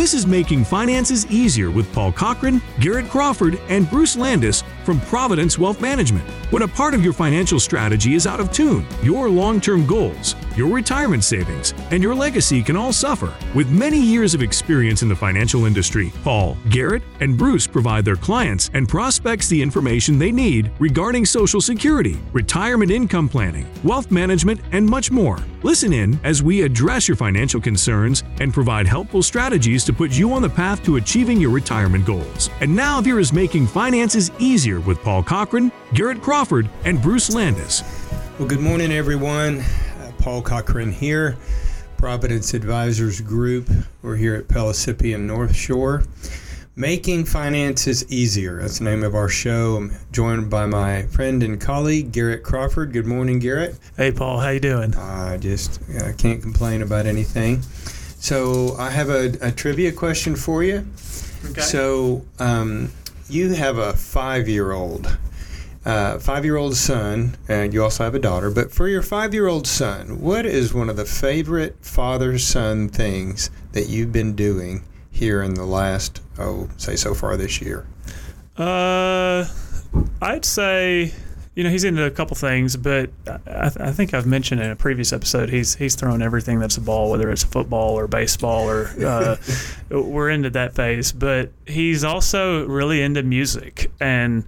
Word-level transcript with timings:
This 0.00 0.14
is 0.14 0.26
Making 0.26 0.64
Finances 0.64 1.30
Easier 1.30 1.70
with 1.70 1.92
Paul 1.92 2.10
Cochran, 2.10 2.62
Garrett 2.80 3.10
Crawford, 3.10 3.60
and 3.68 3.88
Bruce 3.90 4.16
Landis 4.16 4.64
from 4.82 4.98
Providence 5.02 5.58
Wealth 5.58 5.82
Management. 5.82 6.26
When 6.50 6.62
a 6.62 6.68
part 6.68 6.94
of 6.94 7.04
your 7.04 7.12
financial 7.12 7.60
strategy 7.60 8.14
is 8.14 8.26
out 8.26 8.40
of 8.40 8.50
tune, 8.50 8.86
your 9.02 9.28
long 9.28 9.60
term 9.60 9.86
goals, 9.86 10.36
your 10.60 10.68
retirement 10.68 11.24
savings, 11.24 11.72
and 11.90 12.02
your 12.02 12.14
legacy 12.14 12.62
can 12.62 12.76
all 12.76 12.92
suffer. 12.92 13.32
With 13.54 13.70
many 13.70 13.98
years 13.98 14.34
of 14.34 14.42
experience 14.42 15.00
in 15.00 15.08
the 15.08 15.16
financial 15.16 15.64
industry, 15.64 16.12
Paul, 16.22 16.54
Garrett, 16.68 17.02
and 17.20 17.38
Bruce 17.38 17.66
provide 17.66 18.04
their 18.04 18.16
clients 18.16 18.70
and 18.74 18.86
prospects 18.86 19.48
the 19.48 19.62
information 19.62 20.18
they 20.18 20.30
need 20.30 20.70
regarding 20.78 21.24
Social 21.24 21.62
Security, 21.62 22.18
retirement 22.34 22.90
income 22.90 23.26
planning, 23.26 23.66
wealth 23.84 24.10
management, 24.10 24.60
and 24.72 24.86
much 24.86 25.10
more. 25.10 25.38
Listen 25.62 25.94
in 25.94 26.20
as 26.24 26.42
we 26.42 26.60
address 26.60 27.08
your 27.08 27.16
financial 27.16 27.58
concerns 27.58 28.22
and 28.40 28.52
provide 28.52 28.86
helpful 28.86 29.22
strategies 29.22 29.82
to 29.84 29.94
put 29.94 30.12
you 30.12 30.30
on 30.30 30.42
the 30.42 30.50
path 30.50 30.84
to 30.84 30.96
achieving 30.96 31.40
your 31.40 31.50
retirement 31.50 32.04
goals. 32.04 32.50
And 32.60 32.76
now 32.76 33.00
here 33.00 33.18
is 33.18 33.32
Making 33.32 33.66
Finances 33.66 34.30
Easier 34.38 34.80
with 34.80 35.02
Paul 35.02 35.22
Cochran, 35.22 35.72
Garrett 35.94 36.20
Crawford, 36.20 36.68
and 36.84 37.00
Bruce 37.00 37.32
Landis. 37.32 37.82
Well, 38.38 38.48
good 38.48 38.60
morning, 38.60 38.92
everyone. 38.92 39.64
Uh, 40.20 40.22
Paul 40.22 40.42
Cochran 40.42 40.92
here, 40.92 41.36
Providence 41.96 42.54
Advisors 42.54 43.20
Group. 43.20 43.68
We're 44.02 44.16
here 44.16 44.34
at 44.34 44.48
Pellissippi 44.48 45.16
North 45.16 45.54
Shore. 45.54 46.04
Making 46.76 47.24
Finances 47.24 48.10
Easier. 48.10 48.60
That's 48.60 48.78
the 48.78 48.84
name 48.84 49.02
of 49.02 49.14
our 49.14 49.28
show. 49.28 49.76
I'm 49.76 49.92
joined 50.12 50.48
by 50.48 50.66
my 50.66 51.02
friend 51.04 51.42
and 51.42 51.60
colleague 51.60 52.12
Garrett 52.12 52.42
Crawford. 52.42 52.92
Good 52.92 53.06
morning, 53.06 53.38
Garrett. 53.38 53.78
Hey, 53.96 54.12
Paul. 54.12 54.38
How 54.38 54.50
you 54.50 54.60
doing? 54.60 54.94
I 54.94 55.36
just 55.36 55.80
I 56.02 56.12
can't 56.12 56.40
complain 56.40 56.82
about 56.82 57.06
anything. 57.06 57.62
So 57.62 58.76
I 58.78 58.90
have 58.90 59.10
a, 59.10 59.32
a 59.42 59.50
trivia 59.50 59.92
question 59.92 60.36
for 60.36 60.62
you. 60.62 60.86
Okay. 61.50 61.60
So 61.60 62.24
um, 62.38 62.92
you 63.28 63.52
have 63.54 63.78
a 63.78 63.92
five-year-old, 63.92 65.18
uh, 65.84 66.18
five-year-old 66.18 66.76
son, 66.76 67.36
and 67.48 67.72
you 67.72 67.82
also 67.82 68.04
have 68.04 68.14
a 68.14 68.18
daughter. 68.18 68.50
But 68.50 68.72
for 68.72 68.88
your 68.88 69.02
five-year-old 69.02 69.66
son, 69.66 70.20
what 70.20 70.46
is 70.46 70.74
one 70.74 70.90
of 70.90 70.96
the 70.96 71.06
favorite 71.06 71.76
father-son 71.80 72.88
things 72.88 73.50
that 73.72 73.88
you've 73.88 74.12
been 74.12 74.34
doing 74.34 74.84
here 75.10 75.42
in 75.42 75.54
the 75.54 75.64
last, 75.64 76.22
oh, 76.38 76.68
say 76.76 76.96
so 76.96 77.14
far 77.14 77.36
this 77.36 77.60
year? 77.60 77.86
Uh, 78.56 79.46
I'd 80.20 80.44
say, 80.44 81.12
you 81.54 81.64
know, 81.64 81.70
he's 81.70 81.84
into 81.84 82.04
a 82.04 82.10
couple 82.10 82.36
things, 82.36 82.76
but 82.76 83.10
I, 83.26 83.70
I 83.80 83.92
think 83.92 84.14
I've 84.14 84.26
mentioned 84.26 84.60
in 84.60 84.70
a 84.70 84.76
previous 84.76 85.12
episode 85.12 85.50
he's 85.50 85.74
he's 85.74 85.94
throwing 85.94 86.22
everything 86.22 86.58
that's 86.58 86.76
a 86.76 86.80
ball, 86.80 87.10
whether 87.10 87.30
it's 87.30 87.42
football 87.42 87.98
or 87.98 88.06
baseball 88.06 88.68
or 88.68 88.90
uh, 89.04 89.36
we're 89.90 90.30
into 90.30 90.50
that 90.50 90.74
phase. 90.74 91.12
But 91.12 91.52
he's 91.66 92.04
also 92.04 92.66
really 92.66 93.02
into 93.02 93.22
music 93.22 93.90
and. 94.00 94.44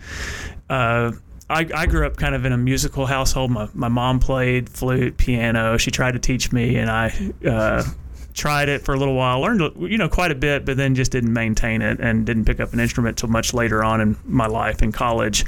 Uh, 0.72 1.12
I, 1.50 1.68
I, 1.74 1.84
grew 1.84 2.06
up 2.06 2.16
kind 2.16 2.34
of 2.34 2.46
in 2.46 2.52
a 2.52 2.56
musical 2.56 3.04
household. 3.04 3.50
My, 3.50 3.68
my 3.74 3.88
mom 3.88 4.20
played 4.20 4.70
flute, 4.70 5.18
piano. 5.18 5.76
She 5.76 5.90
tried 5.90 6.12
to 6.12 6.18
teach 6.18 6.50
me, 6.50 6.76
and 6.76 6.90
I 6.90 7.12
uh, 7.46 7.84
tried 8.32 8.70
it 8.70 8.80
for 8.80 8.94
a 8.94 8.98
little 8.98 9.14
while, 9.14 9.42
learned 9.42 9.60
you 9.90 9.98
know 9.98 10.08
quite 10.08 10.30
a 10.30 10.34
bit, 10.34 10.64
but 10.64 10.78
then 10.78 10.94
just 10.94 11.12
didn't 11.12 11.34
maintain 11.34 11.82
it 11.82 12.00
and 12.00 12.24
didn't 12.24 12.46
pick 12.46 12.58
up 12.58 12.72
an 12.72 12.80
instrument 12.80 13.18
till 13.18 13.28
much 13.28 13.52
later 13.52 13.84
on 13.84 14.00
in 14.00 14.16
my 14.24 14.46
life 14.46 14.80
in 14.80 14.92
college. 14.92 15.44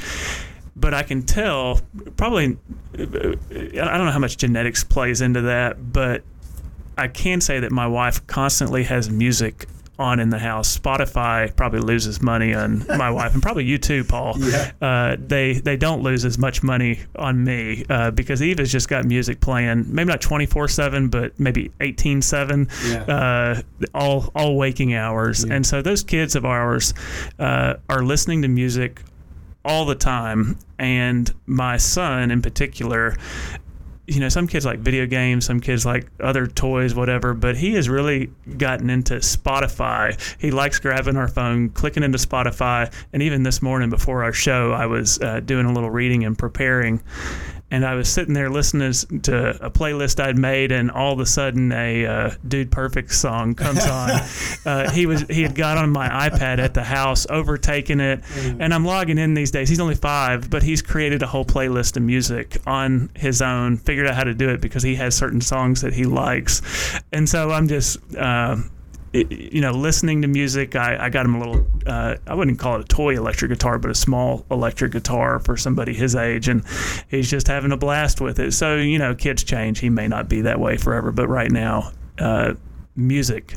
But 0.77 0.93
I 0.93 1.05
can 1.05 1.23
tell, 1.23 1.81
probably, 2.19 2.59
I 2.93 3.05
don't 3.07 4.05
know 4.05 4.11
how 4.11 4.19
much 4.19 4.37
genetics 4.37 4.85
plays 4.85 5.23
into 5.23 5.41
that, 5.41 5.91
but 5.91 6.23
I 6.99 7.09
can 7.09 7.41
say 7.41 7.61
that 7.61 7.73
my 7.73 7.87
wife 7.87 8.27
constantly 8.27 8.83
has 8.85 9.09
music 9.09 9.69
on 9.99 10.21
in 10.21 10.31
the 10.31 10.39
house. 10.39 10.77
Spotify 10.77 11.55
probably 11.57 11.81
loses 11.81 12.21
money 12.21 12.53
on 12.55 12.85
my 12.89 13.11
wife, 13.11 13.33
and 13.35 13.43
probably 13.43 13.65
you 13.65 13.79
too, 13.79 14.05
Paul. 14.05 14.35
Yeah. 14.45 14.73
Uh, 14.81 15.17
they 15.19 15.55
they 15.55 15.77
don't 15.77 16.03
lose 16.03 16.25
as 16.25 16.37
much 16.39 16.63
money 16.63 17.01
on 17.17 17.43
me 17.45 17.85
uh, 17.89 18.11
because 18.11 18.43
Eva's 18.43 18.71
just 18.71 18.89
got 18.89 19.05
music 19.05 19.41
playing, 19.41 19.87
maybe 19.95 20.09
not 20.09 20.21
twenty 20.21 20.47
four 20.47 20.69
seven, 20.69 21.09
but 21.09 21.39
maybe 21.41 21.71
eighteen 21.81 22.21
seven, 22.23 22.69
Yeah. 22.87 23.03
uh, 23.05 23.63
all 23.95 24.31
all 24.35 24.57
waking 24.57 24.95
hours. 24.95 25.45
Yeah. 25.45 25.55
And 25.55 25.67
so 25.67 25.83
those 25.83 26.03
kids 26.03 26.37
of 26.37 26.45
ours 26.45 26.93
uh, 27.39 27.75
are 27.89 28.03
listening 28.03 28.43
to 28.43 28.49
music 28.49 29.03
all 29.65 29.87
the 29.87 29.95
time, 29.95 30.59
and 30.79 31.33
my 31.47 31.77
son 31.79 32.31
in 32.31 32.43
particular 32.43 33.17
you 34.07 34.21
know, 34.21 34.29
some 34.29 34.47
kids 34.47 34.67
like 34.67 34.81
video 34.81 35.07
games, 35.07 35.47
some 35.47 35.61
kids 35.61 35.87
like 35.87 36.07
other 36.21 36.47
toys, 36.47 36.95
whatever, 36.95 37.33
but 37.33 37.57
he 37.57 37.75
has 37.75 37.89
really 37.89 38.31
gotten 38.59 38.91
into 38.91 39.15
Spotify. 39.15 40.21
He 40.39 40.51
likes 40.51 40.79
grabbing 40.79 41.17
our 41.17 41.29
phone, 41.29 41.71
clicking 41.71 42.03
into 42.03 42.19
Spotify. 42.19 42.93
And 43.13 43.23
even 43.23 43.45
this 43.45 43.63
morning 43.63 43.89
before 43.89 44.23
our 44.23 44.33
show, 44.33 44.73
I 44.73 44.87
was 44.87 45.19
uh, 45.21 45.41
doing 45.41 45.67
a 45.67 45.73
little 45.73 45.91
reading 45.91 46.25
and 46.25 46.37
preparing. 46.37 47.03
And 47.75 47.85
I 47.85 47.97
was 47.97 48.09
sitting 48.09 48.35
there 48.35 48.51
listening 48.51 48.93
to 49.23 49.65
a 49.65 49.69
playlist 49.69 50.23
I'd 50.23 50.39
made, 50.39 50.71
and 50.71 50.93
all 50.93 51.13
of 51.13 51.19
a 51.19 51.27
sudden 51.27 51.73
a 51.73 52.07
uh, 52.07 52.31
"Dude 52.47 52.71
Perfect" 52.71 53.13
song 53.13 53.57
comes 53.57 53.85
on. 53.85 54.11
uh, 54.65 54.93
he 54.93 55.07
was 55.07 55.23
he 55.23 55.43
had 55.43 55.57
got 55.57 55.77
on 55.77 55.91
my 55.91 56.09
iPad 56.09 56.61
at 56.61 56.73
the 56.75 56.85
house, 56.85 57.27
overtaken 57.29 57.99
it, 57.99 58.23
and 58.61 58.73
I'm 58.73 58.85
logging 58.85 59.19
in 59.19 59.35
these 59.35 59.51
days. 59.51 59.69
He's 59.69 59.81
only 59.81 59.97
five, 59.97 60.49
but 60.51 60.63
he's 60.63 60.83
created 60.83 61.25
a 61.25 61.27
whole 61.27 61.45
playlist 61.45 61.97
of 61.97 62.05
music 62.05 62.59
on 62.65 63.11
his 63.17 63.43
own. 63.43 63.77
Figured 63.77 64.07
out 64.07 64.15
how 64.15 64.25
to 64.25 64.35
do 64.35 64.51
it 64.51 64.61
because 64.61 64.85
he 64.85 64.95
has 64.95 65.17
certain 65.17 65.41
songs 65.41 65.81
that 65.81 65.95
he 65.95 66.05
likes, 66.05 66.63
and 67.13 67.29
so 67.29 67.51
I'm 67.51 67.67
just. 67.67 67.99
Uh, 68.15 68.59
it- 69.15 69.53
you 69.55 69.61
know, 69.61 69.73
listening 69.73 70.23
to 70.23 70.29
music, 70.29 70.77
I, 70.77 71.07
I 71.07 71.09
got 71.09 71.25
him 71.25 71.37
a 71.37 71.39
little, 71.39 71.67
uh, 71.87 72.17
I 72.27 72.35
wouldn't 72.35 72.59
call 72.59 72.77
it 72.77 72.83
a 72.83 72.89
toy 72.89 73.17
electric 73.17 73.51
guitar, 73.51 73.79
but 73.79 73.91
a 73.91 73.95
small 73.95 74.45
electric 74.51 74.93
guitar 74.93 75.39
for 75.39 75.57
somebody 75.57 75.95
his 75.95 76.15
age. 76.17 76.49
And 76.49 76.65
he's 77.09 77.31
just 77.31 77.47
having 77.47 77.73
a 77.73 77.77
blast 77.77 78.21
with 78.21 78.39
it. 78.39 78.53
So, 78.53 78.77
you 78.77 78.99
know, 78.99 79.15
kids 79.15 79.45
change. 79.45 79.79
He 79.79 79.89
may 79.91 80.09
not 80.09 80.29
be 80.29 80.41
that 80.43 80.59
way 80.59 80.77
forever, 80.77 81.13
but 81.13 81.29
right 81.29 81.51
now, 81.51 81.93
uh, 82.19 82.55
music 82.97 83.55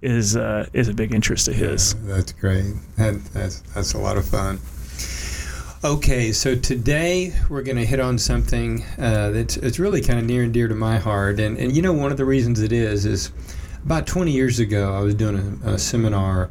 is 0.00 0.36
uh, 0.36 0.66
is 0.72 0.88
a 0.88 0.94
big 0.94 1.12
interest 1.12 1.48
of 1.48 1.54
his. 1.54 1.94
That's 2.06 2.32
great. 2.32 2.74
That, 2.96 3.22
that's 3.34 3.60
that's 3.74 3.94
a 3.94 3.98
lot 3.98 4.16
of 4.16 4.24
fun. 4.26 4.60
Okay, 5.84 6.32
so 6.32 6.56
today 6.56 7.32
we're 7.48 7.62
going 7.62 7.76
to 7.76 7.84
hit 7.86 8.00
on 8.00 8.18
something 8.18 8.82
uh, 8.98 9.30
that's 9.30 9.56
it's 9.58 9.78
really 9.78 10.00
kind 10.00 10.18
of 10.18 10.24
near 10.24 10.42
and 10.42 10.52
dear 10.52 10.66
to 10.68 10.74
my 10.74 10.98
heart, 10.98 11.38
and 11.38 11.56
and 11.56 11.74
you 11.74 11.82
know 11.82 11.92
one 11.92 12.10
of 12.10 12.16
the 12.16 12.24
reasons 12.24 12.60
it 12.60 12.72
is 12.72 13.06
is 13.06 13.30
about 13.84 14.06
20 14.06 14.30
years 14.30 14.58
ago 14.58 14.94
I 14.94 15.00
was 15.00 15.14
doing 15.14 15.60
a, 15.64 15.70
a 15.70 15.78
seminar, 15.78 16.50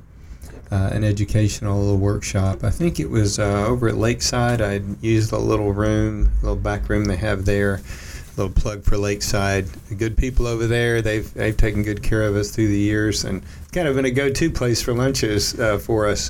uh, 0.71 0.89
an 0.91 1.03
educational 1.03 1.79
little 1.79 1.97
workshop. 1.97 2.63
I 2.63 2.69
think 2.69 2.99
it 2.99 3.09
was 3.09 3.39
uh, 3.39 3.65
over 3.67 3.87
at 3.87 3.97
Lakeside. 3.97 4.61
I 4.61 4.81
used 5.01 5.31
the 5.31 5.39
little 5.39 5.73
room, 5.73 6.29
a 6.41 6.45
little 6.45 6.55
back 6.55 6.89
room 6.89 7.05
they 7.05 7.15
have 7.17 7.45
there. 7.45 7.75
A 7.75 8.41
Little 8.41 8.53
plug 8.53 8.83
for 8.83 8.97
Lakeside. 8.97 9.65
The 9.89 9.95
good 9.95 10.15
people 10.15 10.45
over 10.45 10.67
there, 10.67 11.01
they've 11.01 11.33
they've 11.33 11.57
taken 11.57 11.81
good 11.81 12.03
care 12.03 12.21
of 12.21 12.35
us 12.35 12.51
through 12.51 12.67
the 12.67 12.77
years, 12.77 13.25
and 13.25 13.41
kind 13.71 13.87
of 13.87 13.95
been 13.95 14.05
a 14.05 14.11
go-to 14.11 14.51
place 14.51 14.79
for 14.79 14.93
lunches 14.93 15.59
uh, 15.59 15.79
for 15.79 16.07
us. 16.07 16.29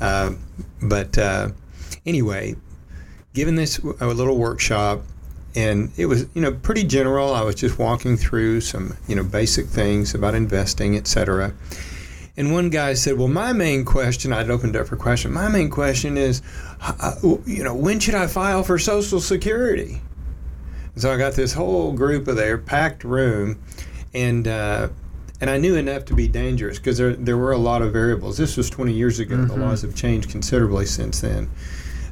Uh, 0.00 0.32
but 0.80 1.18
uh, 1.18 1.50
anyway, 2.06 2.54
given 3.34 3.54
this 3.54 3.78
a 3.78 4.06
little 4.06 4.38
workshop, 4.38 5.02
and 5.54 5.90
it 5.96 6.06
was 6.06 6.26
you 6.34 6.40
know 6.42 6.52
pretty 6.52 6.84
general. 6.84 7.34
I 7.34 7.42
was 7.42 7.54
just 7.54 7.78
walking 7.78 8.16
through 8.16 8.60
some 8.60 8.96
you 9.08 9.16
know 9.16 9.24
basic 9.24 9.66
things 9.66 10.14
about 10.14 10.34
investing, 10.34 10.96
etc. 10.96 11.52
And 12.36 12.52
one 12.52 12.70
guy 12.70 12.94
said, 12.94 13.18
"Well, 13.18 13.28
my 13.28 13.52
main 13.52 13.84
question," 13.84 14.32
I'd 14.32 14.50
opened 14.50 14.76
up 14.76 14.86
for 14.86 14.96
question. 14.96 15.32
My 15.32 15.48
main 15.48 15.70
question 15.70 16.16
is, 16.16 16.42
uh, 16.80 17.14
you 17.46 17.62
know, 17.62 17.74
when 17.74 18.00
should 18.00 18.14
I 18.14 18.26
file 18.26 18.62
for 18.62 18.78
Social 18.78 19.20
Security? 19.20 20.00
So 20.96 21.12
I 21.12 21.16
got 21.16 21.34
this 21.34 21.52
whole 21.52 21.92
group 21.92 22.28
of 22.28 22.36
there, 22.36 22.58
packed 22.58 23.04
room, 23.04 23.62
and 24.14 24.46
uh, 24.48 24.88
and 25.40 25.50
I 25.50 25.58
knew 25.58 25.76
enough 25.76 26.04
to 26.06 26.14
be 26.14 26.28
dangerous 26.28 26.78
because 26.78 26.98
there 26.98 27.14
there 27.14 27.36
were 27.36 27.52
a 27.52 27.58
lot 27.58 27.82
of 27.82 27.92
variables. 27.92 28.36
This 28.36 28.56
was 28.56 28.70
20 28.70 28.92
years 28.92 29.18
ago. 29.18 29.36
The 29.44 29.56
laws 29.56 29.82
have 29.82 29.94
changed 29.94 30.30
considerably 30.30 30.86
since 30.86 31.20
then. 31.20 31.50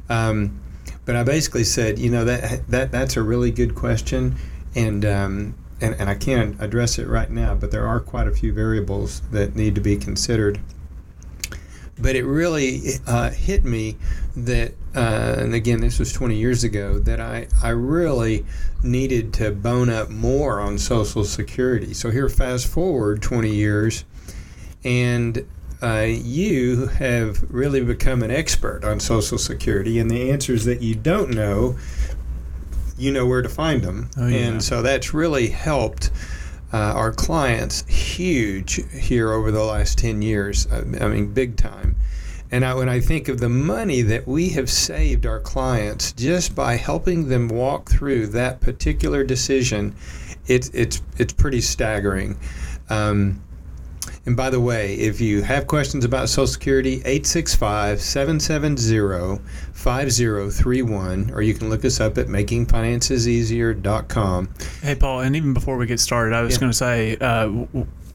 Um, 0.09 0.59
but 1.05 1.15
I 1.15 1.23
basically 1.23 1.63
said, 1.63 1.99
you 1.99 2.09
know, 2.09 2.25
that 2.25 2.67
that 2.69 2.91
that's 2.91 3.17
a 3.17 3.23
really 3.23 3.51
good 3.51 3.75
question, 3.75 4.35
and 4.75 5.03
um, 5.05 5.55
and 5.79 5.95
and 5.95 6.09
I 6.09 6.15
can't 6.15 6.61
address 6.61 6.99
it 6.99 7.07
right 7.07 7.29
now. 7.29 7.55
But 7.55 7.71
there 7.71 7.87
are 7.87 7.99
quite 7.99 8.27
a 8.27 8.31
few 8.31 8.53
variables 8.53 9.21
that 9.31 9.55
need 9.55 9.75
to 9.75 9.81
be 9.81 9.97
considered. 9.97 10.59
But 11.99 12.15
it 12.15 12.23
really 12.23 12.81
uh, 13.05 13.29
hit 13.29 13.63
me 13.63 13.95
that, 14.35 14.73
uh, 14.95 15.35
and 15.37 15.53
again, 15.53 15.81
this 15.81 15.99
was 15.99 16.11
20 16.11 16.35
years 16.35 16.63
ago, 16.63 16.97
that 16.97 17.19
I, 17.19 17.47
I 17.61 17.69
really 17.69 18.43
needed 18.81 19.33
to 19.35 19.51
bone 19.51 19.91
up 19.91 20.09
more 20.09 20.59
on 20.59 20.79
Social 20.79 21.23
Security. 21.23 21.93
So 21.93 22.09
here, 22.09 22.27
fast 22.27 22.67
forward 22.67 23.21
20 23.21 23.53
years, 23.53 24.03
and 24.83 25.45
uh, 25.81 26.05
you 26.07 26.87
have 26.87 27.43
really 27.51 27.83
become 27.83 28.21
an 28.21 28.31
expert 28.31 28.83
on 28.83 28.99
Social 28.99 29.37
Security, 29.37 29.99
and 29.99 30.09
the 30.09 30.31
answers 30.31 30.65
that 30.65 30.81
you 30.81 30.95
don't 30.95 31.31
know, 31.31 31.77
you 32.97 33.11
know 33.11 33.25
where 33.25 33.41
to 33.41 33.49
find 33.49 33.83
them. 33.83 34.09
Oh, 34.17 34.27
yeah. 34.27 34.37
And 34.37 34.63
so 34.63 34.81
that's 34.81 35.13
really 35.13 35.47
helped 35.47 36.11
uh, 36.71 36.77
our 36.77 37.11
clients 37.11 37.85
huge 37.87 38.79
here 38.91 39.31
over 39.31 39.51
the 39.51 39.63
last 39.63 39.97
10 39.97 40.21
years. 40.21 40.67
I, 40.71 40.77
I 40.77 41.07
mean, 41.07 41.33
big 41.33 41.57
time. 41.57 41.95
And 42.51 42.65
I, 42.65 42.73
when 42.73 42.89
I 42.89 42.99
think 42.99 43.27
of 43.27 43.39
the 43.39 43.49
money 43.49 44.01
that 44.01 44.27
we 44.27 44.49
have 44.49 44.69
saved 44.69 45.25
our 45.25 45.39
clients 45.39 46.11
just 46.11 46.53
by 46.53 46.75
helping 46.75 47.29
them 47.29 47.47
walk 47.47 47.89
through 47.89 48.27
that 48.27 48.59
particular 48.59 49.23
decision, 49.23 49.95
it's 50.47 50.69
it's 50.69 51.01
it's 51.17 51.31
pretty 51.31 51.61
staggering. 51.61 52.37
Um, 52.89 53.41
and 54.25 54.35
by 54.37 54.49
the 54.49 54.59
way, 54.59 54.95
if 54.95 55.19
you 55.21 55.41
have 55.41 55.67
questions 55.67 56.05
about 56.05 56.29
Social 56.29 56.47
Security, 56.47 56.95
865 57.05 58.01
770 58.01 59.41
5031, 59.73 61.31
or 61.33 61.41
you 61.41 61.53
can 61.53 61.69
look 61.69 61.83
us 61.85 61.99
up 61.99 62.17
at 62.17 62.27
makingfinanceseasier.com. 62.27 64.49
Hey, 64.81 64.95
Paul, 64.95 65.19
and 65.21 65.35
even 65.35 65.53
before 65.53 65.77
we 65.77 65.85
get 65.87 65.99
started, 65.99 66.33
I 66.35 66.41
was 66.41 66.53
Yeah. 66.55 66.59
going 66.59 66.71
to 66.71 66.77
say, 66.77 67.17
uh, 67.17 67.49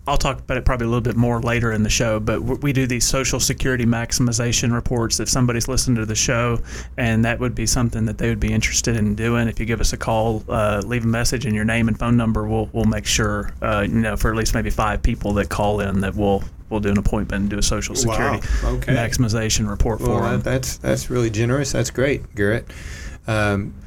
I'll 0.09 0.17
talk 0.17 0.39
about 0.39 0.57
it 0.57 0.65
probably 0.65 0.87
a 0.87 0.89
little 0.89 1.01
bit 1.01 1.17
more 1.17 1.41
later 1.41 1.73
in 1.73 1.83
the 1.83 1.91
show, 1.91 2.21
but 2.21 2.41
we 2.41 2.73
do 2.73 2.87
these 2.87 3.05
Social 3.05 3.41
Security 3.41 3.85
maximization 3.85 4.73
reports. 4.73 5.19
If 5.19 5.29
somebody's 5.29 5.67
listening 5.67 5.97
to 5.97 6.07
the 6.07 6.15
show 6.15 6.61
and 6.97 7.25
that 7.25 7.41
would 7.41 7.55
be 7.57 7.67
something 7.67 8.05
that 8.07 8.17
they 8.19 8.29
would 8.29 8.39
be 8.39 8.53
interested 8.53 8.97
in 8.97 9.17
doing, 9.17 9.49
if 9.49 9.59
you 9.59 9.67
give 9.67 9.81
us 9.81 9.93
a 9.93 9.97
call, 9.97 10.45
uh, 10.49 10.81
leave 10.85 11.05
a 11.05 11.09
message 11.09 11.45
and 11.45 11.55
your 11.55 11.65
name 11.65 11.89
and 11.89 11.99
phone 11.99 12.17
number, 12.17 12.47
we'll, 12.47 12.71
we'll 12.73 12.85
make 12.85 13.05
sure, 13.05 13.53
uh, 13.63 13.81
you 13.81 13.95
know, 13.95 14.17
for 14.17 14.31
at 14.31 14.37
least 14.37 14.55
maybe 14.55 14.71
five 14.71 15.03
people 15.03 15.33
that 15.35 15.49
call 15.49 15.81
in 15.81 16.01
that 16.03 16.15
we'll, 16.15 16.45
we'll 16.71 16.81
do 16.81 16.91
an 16.91 16.99
appointment 16.99 17.41
and 17.43 17.51
do 17.51 17.59
a 17.59 17.63
Social 17.63 17.97
Security 17.97 18.47
Wow, 18.63 18.75
okay. 18.77 18.95
maximization 18.95 19.69
report 19.69 20.01
Well, 20.01 20.19
for 20.19 20.23
them. 20.23 20.41
that, 20.43 20.45
that's 20.45 20.77
that's 20.79 21.11
really 21.11 21.31
generous. 21.31 21.73
That's 21.73 21.91
great, 21.91 22.33
Garrett. 22.37 22.67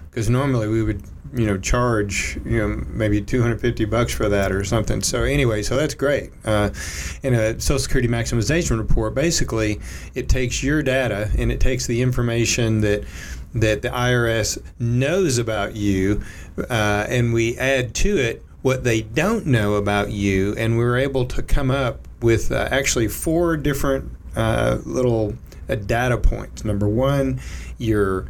Because 0.09 0.29
normally 0.29 0.67
we 0.67 0.81
would, 0.81 1.03
you 1.35 1.45
know, 1.45 1.57
charge, 1.57 2.39
you 2.43 2.57
know, 2.57 2.83
maybe 2.87 3.21
250 3.21 3.85
bucks 3.85 4.13
for 4.13 4.27
that 4.29 4.51
or 4.51 4.63
something. 4.63 5.01
So 5.01 5.23
anyway, 5.23 5.61
so 5.61 5.75
that's 5.75 5.93
great. 5.93 6.31
Uh, 6.43 6.71
in 7.21 7.35
a 7.35 7.59
Social 7.59 7.79
Security 7.79 8.07
maximization 8.07 8.79
report, 8.79 9.13
basically, 9.13 9.79
it 10.15 10.27
takes 10.27 10.63
your 10.63 10.81
data 10.81 11.29
and 11.37 11.51
it 11.51 11.59
takes 11.59 11.85
the 11.85 12.01
information 12.01 12.81
that 12.81 13.03
that 13.53 13.81
the 13.81 13.89
IRS 13.89 14.61
knows 14.77 15.39
about 15.39 15.75
you, 15.75 16.21
uh, 16.69 17.05
and 17.09 17.33
we 17.33 17.57
add 17.57 17.95
to 17.95 18.15
it 18.17 18.43
what 18.61 18.83
they 18.83 19.01
don't 19.01 19.45
know 19.45 19.75
about 19.75 20.11
you, 20.11 20.53
and 20.57 20.77
we're 20.77 20.97
able 20.97 21.25
to 21.25 21.41
come 21.41 21.71
up 21.71 22.07
with 22.21 22.51
uh, 22.51 22.67
actually 22.71 23.07
four 23.07 23.55
different 23.57 24.11
uh, 24.35 24.77
little 24.85 25.33
uh, 25.69 25.75
data 25.75 26.17
points. 26.17 26.65
Number 26.65 26.87
one, 26.87 27.39
your 27.79 28.27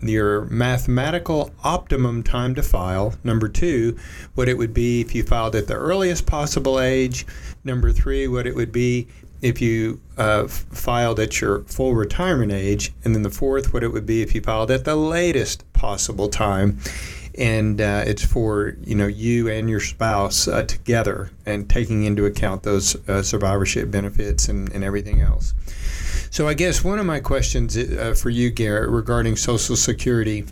your 0.00 0.46
mathematical 0.46 1.50
optimum 1.62 2.22
time 2.22 2.54
to 2.54 2.62
file. 2.62 3.14
Number 3.22 3.48
two, 3.48 3.98
what 4.34 4.48
it 4.48 4.56
would 4.56 4.72
be 4.72 5.02
if 5.02 5.14
you 5.14 5.22
filed 5.22 5.54
at 5.54 5.66
the 5.66 5.74
earliest 5.74 6.24
possible 6.24 6.80
age. 6.80 7.26
Number 7.64 7.92
three, 7.92 8.26
what 8.26 8.46
it 8.46 8.54
would 8.54 8.72
be 8.72 9.08
if 9.42 9.60
you 9.60 10.00
uh, 10.16 10.46
filed 10.46 11.20
at 11.20 11.40
your 11.42 11.60
full 11.64 11.94
retirement 11.94 12.52
age, 12.52 12.94
and 13.04 13.14
then 13.14 13.22
the 13.22 13.30
fourth, 13.30 13.74
what 13.74 13.82
it 13.82 13.88
would 13.88 14.06
be 14.06 14.22
if 14.22 14.34
you 14.34 14.40
filed 14.40 14.70
at 14.70 14.86
the 14.86 14.96
latest 14.96 15.70
possible 15.74 16.28
time 16.28 16.78
and 17.36 17.80
uh, 17.80 18.04
it's 18.06 18.24
for 18.24 18.76
you 18.84 18.94
know 18.94 19.06
you 19.06 19.48
and 19.48 19.68
your 19.68 19.80
spouse 19.80 20.46
uh, 20.46 20.62
together 20.62 21.30
and 21.44 21.68
taking 21.68 22.04
into 22.04 22.26
account 22.26 22.62
those 22.62 22.96
uh, 23.08 23.22
survivorship 23.22 23.90
benefits 23.90 24.48
and, 24.48 24.72
and 24.72 24.84
everything 24.84 25.20
else. 25.20 25.52
So 26.34 26.48
I 26.48 26.54
guess 26.54 26.82
one 26.82 26.98
of 26.98 27.06
my 27.06 27.20
questions 27.20 27.76
uh, 27.76 28.12
for 28.20 28.28
you, 28.28 28.50
Garrett, 28.50 28.90
regarding 28.90 29.36
Social 29.36 29.76
Security 29.76 30.44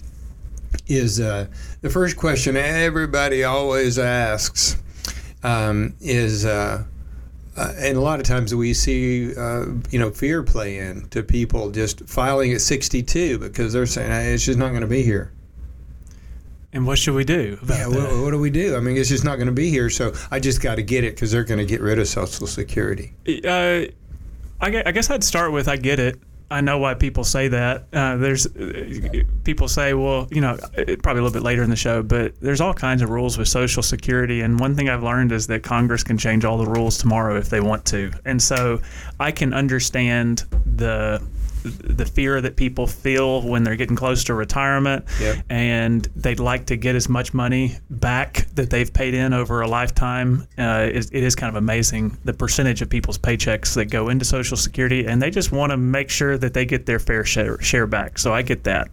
is 0.86 1.18
uh, 1.18 1.48
the 1.80 1.90
first 1.90 2.16
question 2.16 2.56
everybody 2.56 3.42
always 3.42 3.98
asks 3.98 4.80
um, 5.42 5.96
is. 6.00 6.46
Uh, 6.46 6.84
uh, 7.56 7.72
and 7.78 7.98
a 7.98 8.00
lot 8.00 8.20
of 8.20 8.24
times 8.24 8.54
we 8.54 8.72
see, 8.72 9.36
uh, 9.36 9.66
you 9.90 9.98
know, 9.98 10.12
fear 10.12 10.44
play 10.44 10.78
in 10.78 11.08
to 11.08 11.20
people 11.20 11.72
just 11.72 12.08
filing 12.08 12.52
at 12.52 12.60
62 12.60 13.40
because 13.40 13.72
they're 13.72 13.84
saying 13.84 14.12
"Hey, 14.12 14.32
it's 14.32 14.44
just 14.44 14.60
not 14.60 14.68
going 14.68 14.82
to 14.82 14.86
be 14.86 15.02
here. 15.02 15.32
and 16.72 16.86
what 16.86 16.96
should 16.96 17.14
we 17.14 17.24
do 17.24 17.58
about 17.60 17.76
Yeah, 17.76 17.88
that? 17.88 18.12
what, 18.12 18.22
what 18.22 18.30
do 18.30 18.38
we 18.38 18.50
do? 18.50 18.76
I 18.76 18.80
mean, 18.80 18.96
it's 18.96 19.08
just 19.08 19.24
not 19.24 19.34
going 19.34 19.48
to 19.48 19.52
be 19.52 19.68
here, 19.68 19.90
so 19.90 20.12
I 20.30 20.38
just 20.38 20.62
got 20.62 20.76
to 20.76 20.82
get 20.84 21.02
it 21.02 21.16
because 21.16 21.32
they're 21.32 21.42
going 21.44 21.58
to 21.58 21.66
get 21.66 21.80
rid 21.80 21.98
of 21.98 22.06
Social 22.06 22.46
Security. 22.46 23.12
Uh, 23.44 23.90
I, 24.62 24.92
guess 24.92 25.10
I'd 25.10 25.24
start 25.24 25.52
with 25.52 25.68
I 25.68 25.76
get 25.76 25.98
it. 25.98 26.20
I 26.50 26.60
know 26.60 26.78
why 26.78 26.94
people 26.94 27.24
say 27.24 27.48
that. 27.48 27.86
Uh, 27.92 28.16
there's 28.16 28.46
people 29.42 29.68
say, 29.68 29.94
well, 29.94 30.28
you 30.30 30.42
know, 30.42 30.58
probably 31.02 31.20
a 31.20 31.24
little 31.24 31.30
bit 31.30 31.42
later 31.42 31.62
in 31.62 31.70
the 31.70 31.76
show, 31.76 32.02
but 32.02 32.38
there's 32.40 32.60
all 32.60 32.74
kinds 32.74 33.00
of 33.00 33.08
rules 33.08 33.38
with 33.38 33.48
Social 33.48 33.82
Security, 33.82 34.42
and 34.42 34.60
one 34.60 34.74
thing 34.74 34.90
I've 34.90 35.02
learned 35.02 35.32
is 35.32 35.46
that 35.46 35.62
Congress 35.62 36.04
can 36.04 36.18
change 36.18 36.44
all 36.44 36.58
the 36.58 36.66
rules 36.66 36.98
tomorrow 36.98 37.38
if 37.38 37.48
they 37.48 37.60
want 37.60 37.86
to, 37.86 38.12
and 38.26 38.40
so 38.40 38.82
I 39.18 39.32
can 39.32 39.54
understand 39.54 40.44
the 40.76 41.22
the 41.62 42.04
fear 42.04 42.40
that 42.40 42.56
people 42.56 42.86
feel 42.86 43.42
when 43.42 43.62
they're 43.64 43.76
getting 43.76 43.96
close 43.96 44.24
to 44.24 44.34
retirement 44.34 45.04
Yep. 45.20 45.44
and 45.48 46.08
they'd 46.16 46.40
like 46.40 46.66
to 46.66 46.76
get 46.76 46.94
as 46.94 47.08
much 47.08 47.32
money 47.34 47.76
back 47.90 48.46
that 48.54 48.70
they've 48.70 48.92
paid 48.92 49.14
in 49.14 49.32
over 49.32 49.60
a 49.60 49.68
lifetime. 49.68 50.46
Uh, 50.58 50.88
it, 50.92 51.08
it 51.12 51.22
is 51.22 51.34
kind 51.34 51.48
of 51.48 51.56
amazing 51.56 52.16
the 52.24 52.32
percentage 52.32 52.82
of 52.82 52.88
people's 52.90 53.18
paychecks 53.18 53.74
that 53.74 53.86
go 53.86 54.08
into 54.08 54.24
Social 54.24 54.56
Security, 54.56 55.06
and 55.06 55.20
they 55.22 55.30
just 55.30 55.52
want 55.52 55.70
to 55.70 55.76
make 55.76 56.10
sure 56.10 56.36
that 56.38 56.54
they 56.54 56.64
get 56.64 56.86
their 56.86 56.98
fair 56.98 57.24
share, 57.24 57.60
share 57.60 57.86
back. 57.86 58.18
So 58.18 58.32
I 58.32 58.42
get 58.42 58.64
that. 58.64 58.88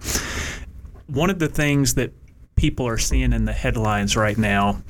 One 1.08 1.30
of 1.30 1.40
the 1.40 1.48
things 1.48 1.96
that 1.96 2.12
people 2.56 2.88
are 2.88 2.98
seeing 2.98 3.34
in 3.34 3.46
the 3.46 3.54
headlines 3.54 4.16
right 4.18 4.38
now 4.38 4.82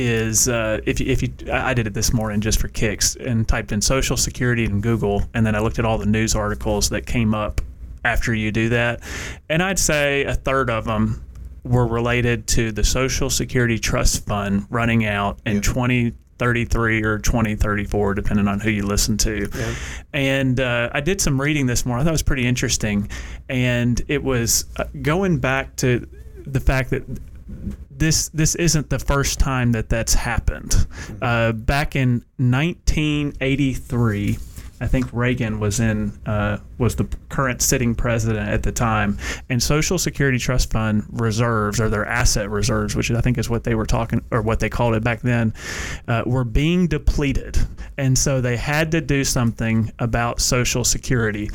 is 0.00 0.48
uh, 0.48 0.80
if 0.86 0.98
you, 1.00 1.06
if 1.06 1.22
you 1.22 1.28
I 1.52 1.74
did 1.74 1.86
it 1.86 1.94
this 1.94 2.12
morning 2.12 2.40
just 2.40 2.58
for 2.60 2.68
kicks 2.68 3.16
and 3.16 3.46
typed 3.46 3.70
in 3.72 3.80
Social 3.82 4.16
Security 4.16 4.64
in 4.64 4.80
Google, 4.80 5.22
and 5.34 5.44
then 5.44 5.54
I 5.54 5.60
looked 5.60 5.78
at 5.78 5.84
all 5.84 5.98
the 5.98 6.06
news 6.06 6.34
articles 6.34 6.88
that 6.90 7.06
came 7.06 7.34
up 7.34 7.60
after 8.04 8.32
you 8.34 8.50
do 8.50 8.70
that, 8.70 9.00
and 9.50 9.62
I'd 9.62 9.78
say 9.78 10.24
a 10.24 10.34
third 10.34 10.70
of 10.70 10.84
them 10.86 11.22
were 11.64 11.86
related 11.86 12.46
to 12.46 12.72
the 12.72 12.82
Social 12.82 13.28
Security 13.28 13.78
Trust 13.78 14.24
Fund 14.26 14.66
running 14.70 15.04
out 15.04 15.38
in 15.44 15.56
Yeah. 15.56 15.60
2033 15.60 17.04
or 17.04 17.18
2034, 17.18 18.14
depending 18.14 18.48
on 18.48 18.58
who 18.60 18.70
you 18.70 18.86
listen 18.86 19.18
to. 19.18 19.46
Yeah. 19.54 19.74
And 20.14 20.58
uh, 20.60 20.88
I 20.94 21.00
did 21.02 21.20
some 21.20 21.38
reading 21.38 21.66
this 21.66 21.84
morning. 21.84 22.00
I 22.00 22.04
thought 22.04 22.12
it 22.12 22.12
was 22.12 22.22
pretty 22.22 22.46
interesting, 22.46 23.10
and 23.50 24.00
it 24.08 24.22
was 24.22 24.64
uh, 24.78 24.84
going 25.02 25.38
back 25.38 25.76
to 25.76 26.08
the 26.46 26.60
fact 26.60 26.88
that 26.90 27.02
this 28.00 28.30
this 28.30 28.56
isn't 28.56 28.90
the 28.90 28.98
first 28.98 29.38
time 29.38 29.72
that 29.72 29.88
that's 29.88 30.14
happened. 30.14 30.86
Uh, 31.22 31.52
back 31.52 31.94
in 31.94 32.24
1983, 32.38 34.38
I 34.80 34.86
think 34.86 35.06
Reagan 35.12 35.60
was 35.60 35.80
in 35.80 36.18
uh, 36.24 36.58
was 36.78 36.96
the 36.96 37.06
current 37.28 37.60
sitting 37.60 37.94
president 37.94 38.48
at 38.48 38.62
the 38.62 38.72
time, 38.72 39.18
and 39.50 39.62
Social 39.62 39.98
Security 39.98 40.38
Trust 40.38 40.72
Fund 40.72 41.04
reserves 41.10 41.78
or 41.78 41.90
their 41.90 42.06
asset 42.06 42.48
reserves, 42.48 42.96
which 42.96 43.10
I 43.10 43.20
think 43.20 43.36
is 43.36 43.50
what 43.50 43.64
they 43.64 43.74
were 43.74 43.86
talking 43.86 44.24
or 44.30 44.40
what 44.40 44.60
they 44.60 44.70
called 44.70 44.94
it 44.94 45.04
back 45.04 45.20
then, 45.20 45.52
uh, 46.08 46.22
were 46.24 46.44
being 46.44 46.86
depleted, 46.86 47.58
and 47.98 48.18
so 48.18 48.40
they 48.40 48.56
had 48.56 48.90
to 48.92 49.02
do 49.02 49.24
something 49.24 49.92
about 49.98 50.40
Social 50.40 50.84
Security, 50.84 51.50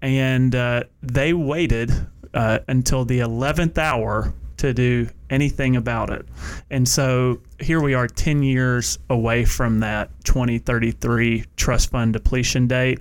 and 0.00 0.54
uh, 0.54 0.84
they 1.02 1.32
waited 1.32 1.90
uh, 2.34 2.60
until 2.68 3.04
the 3.04 3.18
11th 3.18 3.78
hour 3.78 4.32
to 4.58 4.74
do 4.74 5.08
anything 5.30 5.76
about 5.76 6.10
it. 6.10 6.26
And 6.70 6.86
so 6.86 7.40
here 7.60 7.80
we 7.80 7.94
are 7.94 8.06
10 8.06 8.42
years 8.42 8.98
away 9.08 9.44
from 9.44 9.80
that 9.80 10.10
2033 10.24 11.44
trust 11.56 11.90
fund 11.90 12.12
depletion 12.12 12.66
date. 12.66 13.00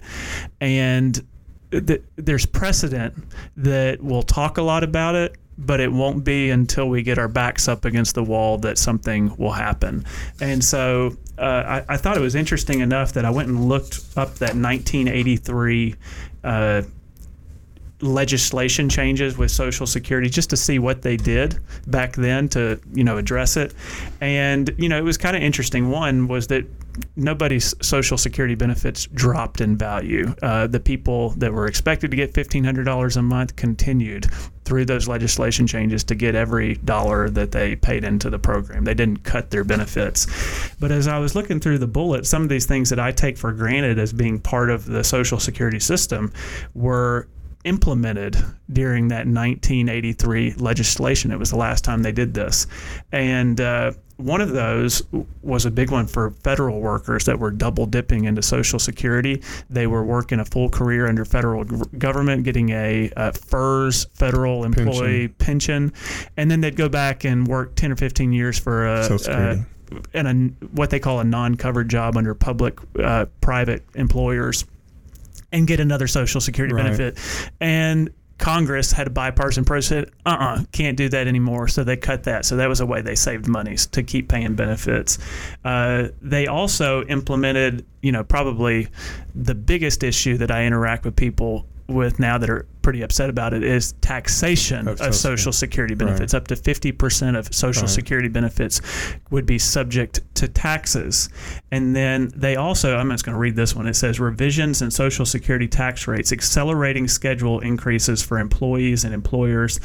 And 0.62 1.22
th- 1.72 2.04
there's 2.16 2.46
precedent 2.46 3.14
that 3.58 4.02
we'll 4.02 4.24
talk 4.24 4.58
a 4.58 4.62
lot 4.62 4.84
about 4.84 5.16
it. 5.16 5.36
But 5.60 5.80
it 5.80 5.92
won't 5.92 6.24
be 6.24 6.52
until 6.52 6.88
we 6.88 7.02
get 7.02 7.18
our 7.18 7.28
backs 7.28 7.68
up 7.68 7.84
against 7.84 8.14
the 8.14 8.24
wall 8.24 8.60
that 8.60 8.78
something 8.78 9.36
will 9.38 9.54
happen. 9.54 10.06
And 10.40 10.64
so 10.64 11.18
uh, 11.40 11.82
I, 11.82 11.86
I 11.90 11.98
thought 11.98 12.16
it 12.16 12.20
was 12.20 12.36
interesting 12.36 12.82
enough 12.82 13.14
that 13.14 13.26
I 13.26 13.32
went 13.32 13.50
and 13.50 13.68
looked 13.68 13.96
up 14.16 14.36
that 14.36 14.56
1983 14.56 15.96
uh, 16.44 16.84
legislation 18.02 18.90
changes 18.90 19.38
with 19.38 19.50
Social 19.50 19.88
Security 19.88 20.30
just 20.30 20.50
to 20.52 20.58
see 20.58 20.78
what 20.80 21.02
they 21.02 21.18
did 21.18 21.60
back 21.88 22.14
then 22.14 22.48
to 22.50 22.80
you 22.94 23.04
know 23.04 23.18
address 23.18 23.58
it, 23.58 23.74
and 24.22 24.74
you 24.78 24.90
know 24.90 24.98
it 24.98 25.04
was 25.04 25.18
kind 25.18 25.36
of 25.36 25.42
interesting. 25.42 25.90
One 25.90 26.28
was 26.28 26.48
that 26.48 26.66
nobody's 27.16 27.74
Social 27.86 28.18
Security 28.18 28.56
benefits 28.56 29.06
dropped 29.08 29.62
in 29.62 29.78
value. 29.78 30.34
Uh, 30.42 30.68
the 30.68 30.80
people 30.80 31.30
that 31.32 31.52
were 31.52 31.68
expected 31.68 32.12
to 32.12 32.18
get 32.18 32.34
fifteen 32.34 32.64
hundred 32.64 32.84
dollars 32.84 33.18
a 33.18 33.22
month 33.22 33.56
continued 33.56 34.28
through 34.64 34.84
those 34.84 35.08
legislation 35.08 35.66
changes 35.66 36.04
to 36.04 36.14
get 36.14 36.36
every 36.36 36.76
dollar 36.76 37.30
that 37.30 37.54
they 37.54 37.76
paid 37.78 38.04
into 38.04 38.30
the 38.30 38.38
program. 38.38 38.84
They 38.84 38.94
didn't 38.94 39.24
cut 39.24 39.50
their 39.50 39.64
benefits. 39.64 40.28
But 40.78 40.92
as 40.92 41.08
I 41.08 41.20
was 41.20 41.36
looking 41.36 41.62
through 41.62 41.78
the 41.78 41.88
bullet, 41.88 42.26
some 42.26 42.44
of 42.44 42.50
these 42.50 42.66
things 42.66 42.90
that 42.90 43.00
I 43.00 43.14
take 43.14 43.38
for 43.38 43.54
granted 43.54 43.98
as 43.98 44.12
being 44.12 44.40
part 44.40 44.70
of 44.70 44.86
the 44.86 45.06
Social 45.06 45.40
Security 45.40 45.80
system 45.80 46.34
were 46.76 47.30
implemented 47.68 48.38
during 48.72 49.10
that 49.10 49.28
1983 49.28 50.54
legislation. 50.54 51.32
It 51.32 51.40
was 51.40 51.50
the 51.50 51.58
last 51.58 51.84
time 51.84 52.02
they 52.02 52.12
did 52.12 52.34
this, 52.34 52.66
and 53.12 53.60
uh, 53.60 53.92
one 54.18 54.42
of 54.42 54.50
those 54.50 55.04
was 55.44 55.66
a 55.66 55.72
big 55.72 55.92
one 55.92 56.08
for 56.08 56.32
federal 56.32 56.82
workers 56.82 57.26
that 57.26 57.38
were 57.38 57.52
double 57.52 57.86
dipping 57.86 58.26
into 58.26 58.42
Social 58.42 58.80
Security. 58.80 59.42
They 59.70 59.86
were 59.86 60.04
working 60.04 60.40
a 60.40 60.46
full 60.46 60.70
career 60.70 61.08
under 61.08 61.24
federal 61.24 61.64
government, 61.64 62.44
getting 62.44 62.70
a, 62.70 63.12
a 63.16 63.34
FERS 63.34 64.06
federal 64.16 64.64
employee 64.64 65.28
pension. 65.28 65.92
pension. 65.92 65.94
and 66.36 66.50
then 66.50 66.62
they'd 66.62 66.76
go 66.76 66.90
back 66.90 67.26
and 67.26 67.48
work 67.48 67.76
10 67.76 67.92
or 67.92 67.96
15 67.96 68.34
years 68.34 68.58
for 68.58 68.88
a, 68.88 69.20
a 69.28 69.66
and 70.14 70.28
a, 70.28 70.66
what 70.68 70.90
they 70.90 71.00
call 71.00 71.20
a 71.20 71.24
non-covered 71.24 71.90
job 71.90 72.18
under 72.18 72.34
public 72.34 72.80
uh, 73.00 73.26
private 73.40 73.86
employers 73.96 74.66
and 75.52 75.68
get 75.68 75.80
another 75.80 76.08
social 76.08 76.42
security 76.42 76.74
right. 76.74 76.84
benefit 76.84 77.18
and 77.60 78.10
Congress 78.38 78.92
had 78.92 79.08
a 79.08 79.10
bipartisan 79.10 79.66
process 79.66 80.06
uh 80.26 80.30
uh-uh, 80.30 80.36
uh, 80.38 80.64
can 80.72 80.88
not 80.88 80.96
do 80.96 81.10
that 81.10 81.28
anymore. 81.28 81.68
So 81.68 81.84
they 81.84 81.98
cut 81.98 82.24
that. 82.26 82.46
So 82.46 82.58
that 82.58 82.70
was 82.70 82.80
a 82.80 82.86
way 82.86 83.02
they 83.02 83.16
saved 83.16 83.48
monies 83.48 83.88
to 83.88 84.04
keep 84.04 84.30
paying 84.30 84.56
benefits. 84.56 85.18
Uh, 85.66 86.10
they 86.22 86.46
also 86.48 87.04
implemented, 87.06 87.86
you 88.02 88.12
know, 88.12 88.24
probably 88.24 88.90
the 89.34 89.56
biggest 89.56 90.04
issue 90.04 90.38
that 90.38 90.52
I 90.52 90.66
interact 90.66 91.04
with 91.04 91.16
people 91.16 91.66
with 91.88 92.20
now 92.20 92.38
that 92.38 92.50
are 92.50 92.66
pretty 92.82 93.02
upset 93.02 93.30
about 93.30 93.54
it 93.54 93.64
is 93.64 93.94
taxation 94.00 94.88
of, 94.88 95.02
of 95.02 95.14
social 95.14 95.52
security 95.52 95.96
benefits. 95.96 96.34
Right. 96.34 96.42
Up 96.42 96.48
to 96.48 96.56
50% 96.56 97.38
of 97.38 97.54
social 97.54 97.84
right. 97.84 97.90
security 97.90 98.30
benefits 98.30 98.82
would 99.30 99.46
be 99.46 99.60
subject 99.60 100.22
to 100.36 100.48
taxes. 100.48 101.30
And 101.72 101.96
then 101.96 102.32
they 102.36 102.56
also, 102.56 102.96
I'm 102.96 103.10
just 103.10 103.26
going 103.26 103.34
to 103.34 103.40
read 103.40 103.56
this 103.56 103.76
one. 103.76 103.88
It 103.88 103.96
says 103.96 104.20
revisions 104.20 104.82
in 104.82 104.92
social 104.92 105.26
security 105.26 105.68
tax 105.68 106.08
rates, 106.08 106.32
accelerating 106.32 107.08
schedule 107.08 107.60
increases 107.60 108.24
for 108.24 108.40
employees 108.40 109.04
and 109.04 109.14
employers. 109.14 109.80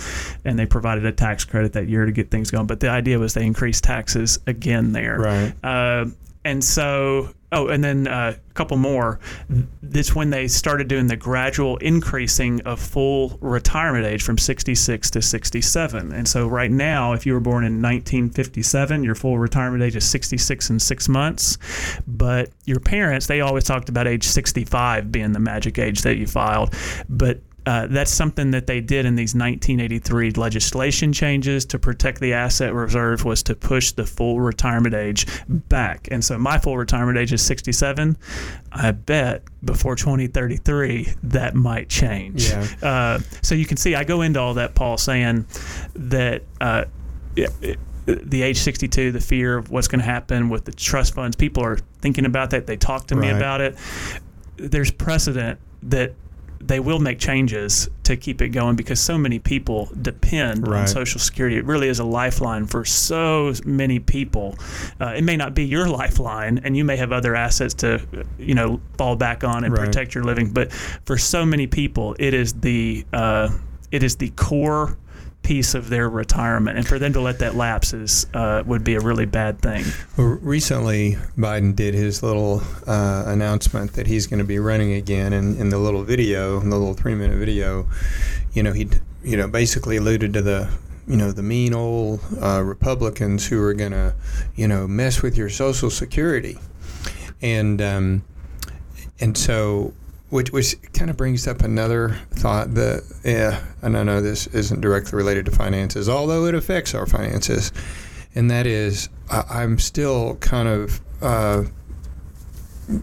And 0.44 0.58
they 0.58 0.66
provided 0.66 1.04
a 1.04 1.12
tax 1.12 1.44
credit 1.44 1.72
that 1.72 1.88
year 1.88 2.06
to 2.06 2.12
get 2.12 2.30
things 2.30 2.50
going. 2.50 2.66
But 2.66 2.80
the 2.80 2.88
idea 2.88 3.18
was 3.18 3.34
they 3.34 3.46
increased 3.46 3.82
taxes 3.84 4.38
again 4.46 4.92
there. 4.92 5.18
Right. 5.18 5.54
Uh, 5.64 6.06
and 6.44 6.62
so 6.62 7.30
oh 7.52 7.68
and 7.68 7.84
then 7.84 8.08
uh, 8.08 8.34
a 8.36 8.54
couple 8.54 8.76
more. 8.76 9.20
That's 9.82 10.14
when 10.14 10.30
they 10.30 10.48
started 10.48 10.88
doing 10.88 11.06
the 11.06 11.16
gradual 11.16 11.76
increasing 11.78 12.60
of 12.62 12.80
full 12.80 13.38
retirement 13.40 14.06
age 14.06 14.22
from 14.22 14.38
66 14.38 15.10
to 15.10 15.22
67 15.22 16.12
and 16.12 16.26
so 16.28 16.46
right 16.46 16.70
now 16.70 17.12
if 17.12 17.24
you 17.26 17.34
were 17.34 17.40
born 17.40 17.64
in 17.64 17.82
1957 17.82 19.04
your 19.04 19.14
full 19.14 19.38
retirement 19.38 19.82
age 19.82 19.96
is 19.96 20.08
66 20.08 20.70
and 20.70 20.82
six 20.82 21.08
months. 21.08 21.58
But 22.06 22.50
your 22.64 22.80
parents 22.80 23.26
they 23.26 23.40
always 23.40 23.64
talked 23.64 23.88
about 23.88 24.06
age 24.06 24.26
65 24.26 25.12
being 25.12 25.32
the 25.32 25.40
magic 25.40 25.78
age 25.78 26.02
that 26.02 26.16
you 26.16 26.26
filed. 26.26 26.74
But 27.08 27.40
uh, 27.64 27.86
that's 27.88 28.10
something 28.10 28.50
that 28.50 28.66
they 28.66 28.80
did 28.80 29.06
in 29.06 29.14
these 29.14 29.34
1983 29.34 30.32
legislation 30.32 31.12
changes 31.12 31.64
to 31.66 31.78
protect 31.78 32.20
the 32.20 32.32
asset 32.32 32.74
reserve 32.74 33.24
was 33.24 33.42
to 33.44 33.54
push 33.54 33.92
the 33.92 34.04
full 34.04 34.40
retirement 34.40 34.94
age 34.94 35.26
back. 35.48 36.08
And 36.10 36.24
so 36.24 36.38
my 36.38 36.58
full 36.58 36.76
retirement 36.76 37.18
age 37.18 37.32
is 37.32 37.42
67. 37.42 38.16
I 38.72 38.90
bet 38.90 39.44
before 39.64 39.94
2033 39.94 41.14
that 41.24 41.54
might 41.54 41.88
change. 41.88 42.50
Yeah. 42.50 42.66
Uh, 42.82 43.18
so 43.42 43.54
you 43.54 43.66
can 43.66 43.76
see 43.76 43.94
I 43.94 44.02
go 44.04 44.22
into 44.22 44.40
all 44.40 44.54
that, 44.54 44.74
Paul, 44.74 44.98
saying 44.98 45.46
that. 45.94 46.42
Uh, 46.60 46.84
it, 47.36 47.50
it, 47.62 47.78
the 48.04 48.42
age 48.42 48.58
62, 48.58 49.12
the 49.12 49.20
fear 49.20 49.56
of 49.56 49.70
what's 49.70 49.86
going 49.86 50.00
to 50.00 50.04
happen 50.04 50.48
with 50.48 50.64
the 50.64 50.72
trust 50.72 51.14
funds. 51.14 51.36
People 51.36 51.64
are 51.64 51.78
thinking 52.00 52.26
about 52.26 52.50
that. 52.50 52.66
They 52.66 52.76
talk 52.76 53.06
to 53.06 53.14
right. 53.14 53.30
me 53.30 53.36
about 53.36 53.60
it. 53.60 53.76
There's 54.56 54.90
precedent 54.90 55.60
that 55.84 56.14
they 56.66 56.80
will 56.80 56.98
make 56.98 57.18
changes 57.18 57.88
to 58.04 58.16
keep 58.16 58.40
it 58.40 58.50
going 58.50 58.76
because 58.76 59.00
so 59.00 59.18
many 59.18 59.38
people 59.38 59.90
depend 60.00 60.66
right. 60.66 60.80
on 60.80 60.88
Social 60.88 61.20
Security. 61.20 61.56
It 61.56 61.64
really 61.64 61.88
is 61.88 61.98
a 61.98 62.04
lifeline 62.04 62.66
for 62.66 62.84
so 62.84 63.52
many 63.64 63.98
people. 63.98 64.56
Uh, 65.00 65.14
it 65.16 65.24
may 65.24 65.36
not 65.36 65.54
be 65.54 65.64
your 65.64 65.88
lifeline, 65.88 66.60
and 66.64 66.76
you 66.76 66.84
may 66.84 66.96
have 66.96 67.12
other 67.12 67.34
assets 67.34 67.74
to, 67.74 68.00
you 68.38 68.54
know, 68.54 68.80
fall 68.96 69.16
back 69.16 69.44
on 69.44 69.64
and 69.64 69.76
right. 69.76 69.86
protect 69.86 70.14
your 70.14 70.24
living. 70.24 70.52
But 70.52 70.72
for 70.72 71.18
so 71.18 71.44
many 71.44 71.66
people, 71.66 72.14
it 72.18 72.34
is 72.34 72.52
the 72.54 73.04
uh, 73.12 73.48
it 73.90 74.02
is 74.02 74.16
the 74.16 74.30
core 74.30 74.96
piece 75.42 75.74
of 75.74 75.88
their 75.88 76.08
retirement, 76.08 76.78
and 76.78 76.86
for 76.86 76.98
them 76.98 77.12
to 77.12 77.20
let 77.20 77.38
that 77.40 77.54
lapse 77.54 77.92
is 77.92 78.26
uh, 78.34 78.62
would 78.66 78.84
be 78.84 78.94
a 78.94 79.00
really 79.00 79.26
bad 79.26 79.60
thing. 79.60 79.84
Recently, 80.16 81.16
Biden 81.36 81.74
did 81.74 81.94
his 81.94 82.22
little 82.22 82.62
uh, 82.86 83.24
announcement 83.26 83.94
that 83.94 84.06
he's 84.06 84.26
going 84.26 84.38
to 84.38 84.44
be 84.44 84.58
running 84.58 84.92
again, 84.92 85.32
and 85.32 85.58
in 85.58 85.68
the 85.70 85.78
little 85.78 86.04
video, 86.04 86.60
in 86.60 86.70
the 86.70 86.78
little 86.78 86.94
three-minute 86.94 87.36
video, 87.36 87.86
you 88.52 88.62
know, 88.62 88.72
he 88.72 88.88
you 89.24 89.36
know 89.36 89.48
basically 89.48 89.96
alluded 89.96 90.32
to 90.32 90.42
the 90.42 90.70
you 91.06 91.16
know 91.16 91.32
the 91.32 91.42
mean 91.42 91.74
old 91.74 92.20
uh, 92.40 92.62
Republicans 92.62 93.46
who 93.46 93.60
are 93.62 93.74
going 93.74 93.92
to 93.92 94.14
you 94.54 94.68
know 94.68 94.86
mess 94.86 95.22
with 95.22 95.36
your 95.36 95.48
Social 95.48 95.90
Security, 95.90 96.58
and 97.40 97.82
um, 97.82 98.24
and 99.20 99.36
so 99.36 99.92
which 100.32 100.50
which 100.50 100.74
kind 100.94 101.10
of 101.10 101.16
brings 101.18 101.46
up 101.46 101.60
another 101.60 102.18
thought 102.30 102.72
that 102.72 103.02
yeah, 103.22 103.62
and 103.82 103.98
I 103.98 104.02
know 104.02 104.22
this 104.22 104.46
isn't 104.46 104.80
directly 104.80 105.14
related 105.14 105.44
to 105.44 105.50
finances, 105.50 106.08
although 106.08 106.46
it 106.46 106.54
affects 106.54 106.94
our 106.94 107.04
finances, 107.04 107.70
and 108.34 108.50
that 108.50 108.66
is 108.66 109.10
I, 109.30 109.62
am 109.62 109.78
still 109.78 110.36
kind 110.36 110.68
of 110.68 111.02
uh, 111.20 111.64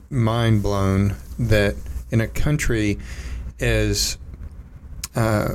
mind 0.09 0.63
blown 0.63 1.15
that 1.37 1.75
in 2.09 2.19
a 2.19 2.27
country 2.27 2.97
as 3.59 4.17
uh, 5.15 5.49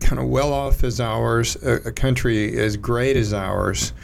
kind 0.00 0.18
of 0.18 0.28
well 0.28 0.52
off 0.52 0.84
as 0.84 1.00
ours, 1.00 1.56
a, 1.62 1.88
a 1.88 1.92
country 1.92 2.58
as 2.58 2.76
great 2.76 3.16
as 3.16 3.32
ours, 3.32 3.94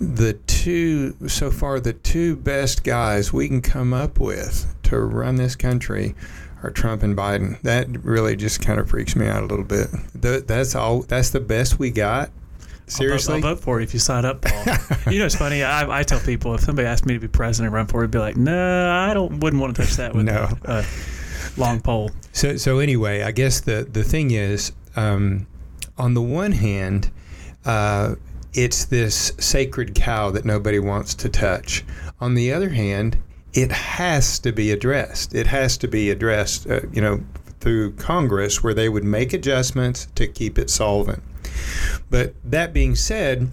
the 0.00 0.32
two 0.46 1.14
so 1.28 1.50
far 1.50 1.80
the 1.80 1.92
two 1.92 2.34
best 2.34 2.82
guys 2.82 3.30
we 3.30 3.46
can 3.46 3.60
come 3.60 3.92
up 3.92 4.18
with 4.18 4.74
to 4.88 4.98
run 5.00 5.36
this 5.36 5.56
country 5.56 6.14
are 6.62 6.70
Trump 6.70 7.02
and 7.02 7.16
Biden. 7.16 7.60
That 7.62 7.86
really 8.04 8.36
just 8.36 8.60
kind 8.64 8.80
of 8.80 8.88
freaks 8.88 9.14
me 9.14 9.26
out 9.26 9.42
a 9.42 9.46
little 9.46 9.64
bit. 9.64 9.88
That's 10.14 10.74
all. 10.74 11.02
That's 11.02 11.30
the 11.30 11.40
best 11.40 11.78
we 11.78 11.90
got. 11.90 12.30
Seriously, 12.86 13.34
I'll 13.34 13.40
vote, 13.40 13.48
I'll 13.48 13.54
vote 13.54 13.62
for 13.62 13.80
you 13.80 13.84
if 13.84 13.92
you 13.92 14.00
sign 14.00 14.24
up, 14.24 14.40
Paul. 14.40 14.64
you 15.12 15.18
know, 15.18 15.26
it's 15.26 15.34
funny. 15.34 15.62
I, 15.62 15.98
I, 15.98 16.02
tell 16.04 16.20
people 16.20 16.54
if 16.54 16.62
somebody 16.62 16.88
asked 16.88 17.04
me 17.04 17.12
to 17.12 17.20
be 17.20 17.28
president, 17.28 17.74
run 17.74 17.86
for 17.86 18.00
it, 18.00 18.04
I'd 18.04 18.10
be 18.10 18.18
like, 18.18 18.36
no, 18.36 18.90
I 18.90 19.12
don't. 19.12 19.40
Wouldn't 19.40 19.60
want 19.60 19.76
to 19.76 19.82
touch 19.82 19.96
that 19.96 20.14
with 20.14 20.24
no. 20.24 20.48
a, 20.64 20.78
a 20.78 20.84
long 21.58 21.80
pole. 21.80 22.10
So, 22.32 22.56
so 22.56 22.78
anyway, 22.78 23.22
I 23.22 23.30
guess 23.30 23.60
the 23.60 23.86
the 23.90 24.02
thing 24.02 24.30
is, 24.30 24.72
um, 24.96 25.46
on 25.98 26.14
the 26.14 26.22
one 26.22 26.52
hand, 26.52 27.10
uh, 27.66 28.14
it's 28.54 28.86
this 28.86 29.32
sacred 29.38 29.94
cow 29.94 30.30
that 30.30 30.46
nobody 30.46 30.78
wants 30.78 31.14
to 31.16 31.28
touch. 31.28 31.84
On 32.20 32.34
the 32.34 32.52
other 32.52 32.70
hand, 32.70 33.18
it 33.54 33.72
has 33.72 34.38
to 34.40 34.52
be 34.52 34.70
addressed. 34.70 35.34
It 35.34 35.46
has 35.46 35.76
to 35.78 35.88
be 35.88 36.10
addressed, 36.10 36.68
uh, 36.68 36.80
you 36.92 37.00
know, 37.00 37.22
through 37.60 37.92
Congress 37.92 38.62
where 38.62 38.74
they 38.74 38.88
would 38.88 39.04
make 39.04 39.32
adjustments 39.32 40.06
to 40.14 40.26
keep 40.26 40.58
it 40.58 40.70
solvent. 40.70 41.22
But 42.10 42.34
that 42.44 42.72
being 42.72 42.94
said, 42.94 43.52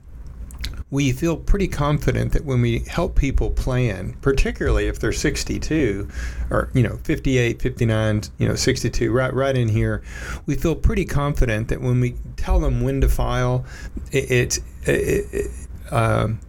we 0.91 1.11
feel 1.11 1.35
pretty 1.35 1.67
confident 1.67 2.31
that 2.33 2.45
when 2.45 2.61
we 2.61 2.79
help 2.87 3.15
people 3.15 3.49
plan, 3.49 4.15
particularly 4.21 4.87
if 4.87 4.99
they're 4.99 5.11
62 5.11 6.07
or 6.49 6.69
you 6.73 6.83
know 6.83 6.97
58, 7.03 7.61
59, 7.61 8.21
you 8.37 8.47
know 8.47 8.55
62, 8.55 9.11
right 9.11 9.33
right 9.33 9.57
in 9.57 9.69
here, 9.69 10.03
we 10.45 10.55
feel 10.55 10.75
pretty 10.75 11.05
confident 11.05 11.69
that 11.69 11.81
when 11.81 11.99
we 11.99 12.15
tell 12.37 12.59
them 12.59 12.81
when 12.81 13.01
to 13.01 13.09
file, 13.09 13.65
it, 14.11 14.59
it, 14.85 14.93
it 15.33 15.51
um, 15.91 16.39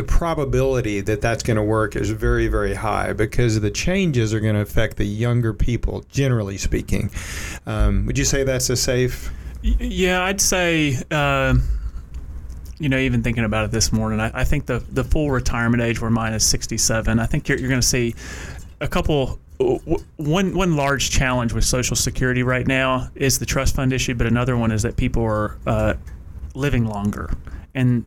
the 0.00 0.06
probability 0.06 1.02
that 1.02 1.20
that's 1.20 1.42
going 1.42 1.58
to 1.58 1.62
work 1.62 1.94
is 1.94 2.08
very, 2.08 2.48
very 2.48 2.72
high 2.72 3.12
because 3.12 3.60
the 3.60 3.70
changes 3.70 4.32
are 4.32 4.40
going 4.40 4.54
to 4.54 4.62
affect 4.62 4.96
the 4.96 5.04
younger 5.04 5.52
people, 5.52 6.02
generally 6.10 6.56
speaking. 6.56 7.10
Um, 7.66 8.06
would 8.06 8.16
you 8.16 8.24
say 8.24 8.42
that's 8.42 8.70
a 8.70 8.76
safe? 8.76 9.30
Yeah, 9.62 10.22
I'd 10.22 10.40
say. 10.40 10.96
Uh, 11.10 11.56
you 12.78 12.88
know, 12.88 12.96
even 12.96 13.22
thinking 13.22 13.44
about 13.44 13.66
it 13.66 13.72
this 13.72 13.92
morning, 13.92 14.20
I, 14.20 14.30
I, 14.32 14.44
think 14.44 14.64
the 14.64 14.82
the 14.90 15.04
full 15.04 15.30
retirement 15.30 15.82
age 15.82 16.00
where 16.00 16.10
mine 16.10 16.32
is 16.32 16.46
67. 16.46 17.18
I 17.18 17.26
think 17.26 17.46
you're, 17.46 17.58
you're 17.58 17.68
going 17.68 17.82
to 17.82 17.86
see 17.86 18.14
a 18.80 18.88
couple 18.88 19.38
one 20.16 20.54
one 20.54 20.76
large 20.76 21.10
challenge 21.10 21.52
with 21.52 21.66
Social 21.66 21.94
Security 21.94 22.42
right 22.42 22.66
now 22.66 23.10
is 23.14 23.38
the 23.38 23.44
trust 23.44 23.76
fund 23.76 23.92
issue, 23.92 24.14
but 24.14 24.26
another 24.26 24.56
one 24.56 24.72
is 24.72 24.80
that 24.80 24.96
people 24.96 25.22
are 25.22 25.58
uh, 25.66 25.92
living 26.54 26.86
longer, 26.86 27.30
and 27.74 28.06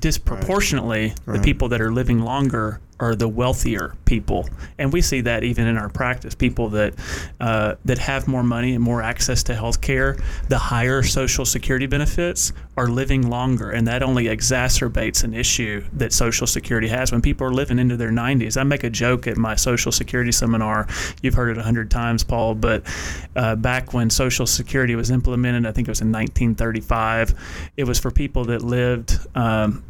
disproportionately, 0.00 1.08
right. 1.08 1.18
Right. 1.26 1.36
the 1.38 1.42
people 1.44 1.68
that 1.68 1.80
are 1.80 1.92
living 1.92 2.20
longer 2.20 2.80
are 3.00 3.14
the 3.14 3.28
wealthier 3.28 3.96
people, 4.04 4.48
and 4.78 4.92
we 4.92 5.00
see 5.00 5.22
that 5.22 5.42
even 5.42 5.66
in 5.66 5.76
our 5.78 5.88
practice. 5.88 6.34
People 6.34 6.68
that 6.68 6.94
uh, 7.40 7.74
that 7.84 7.98
have 7.98 8.28
more 8.28 8.42
money 8.42 8.74
and 8.74 8.84
more 8.84 9.02
access 9.02 9.42
to 9.44 9.54
health 9.54 9.80
care, 9.80 10.18
the 10.48 10.58
higher 10.58 11.02
Social 11.02 11.44
Security 11.44 11.86
benefits, 11.86 12.52
are 12.76 12.88
living 12.88 13.28
longer, 13.28 13.70
and 13.70 13.86
that 13.88 14.02
only 14.02 14.24
exacerbates 14.24 15.24
an 15.24 15.34
issue 15.34 15.82
that 15.94 16.12
Social 16.12 16.46
Security 16.46 16.88
has 16.88 17.10
when 17.10 17.22
people 17.22 17.46
are 17.46 17.52
living 17.52 17.78
into 17.78 17.96
their 17.96 18.10
90s. 18.10 18.60
I 18.60 18.62
make 18.64 18.84
a 18.84 18.90
joke 18.90 19.26
at 19.26 19.36
my 19.36 19.54
Social 19.54 19.92
Security 19.92 20.32
seminar. 20.32 20.86
You've 21.22 21.34
heard 21.34 21.50
it 21.50 21.58
a 21.58 21.62
hundred 21.62 21.90
times, 21.90 22.22
Paul, 22.22 22.54
but 22.54 22.82
uh, 23.34 23.56
back 23.56 23.94
when 23.94 24.10
Social 24.10 24.46
Security 24.46 24.94
was 24.94 25.10
implemented, 25.10 25.66
I 25.66 25.72
think 25.72 25.88
it 25.88 25.90
was 25.90 26.02
in 26.02 26.12
1935. 26.12 27.34
It 27.76 27.84
was 27.84 27.98
for 27.98 28.10
people 28.10 28.44
that 28.46 28.62
lived. 28.62 29.18
Um, 29.34 29.84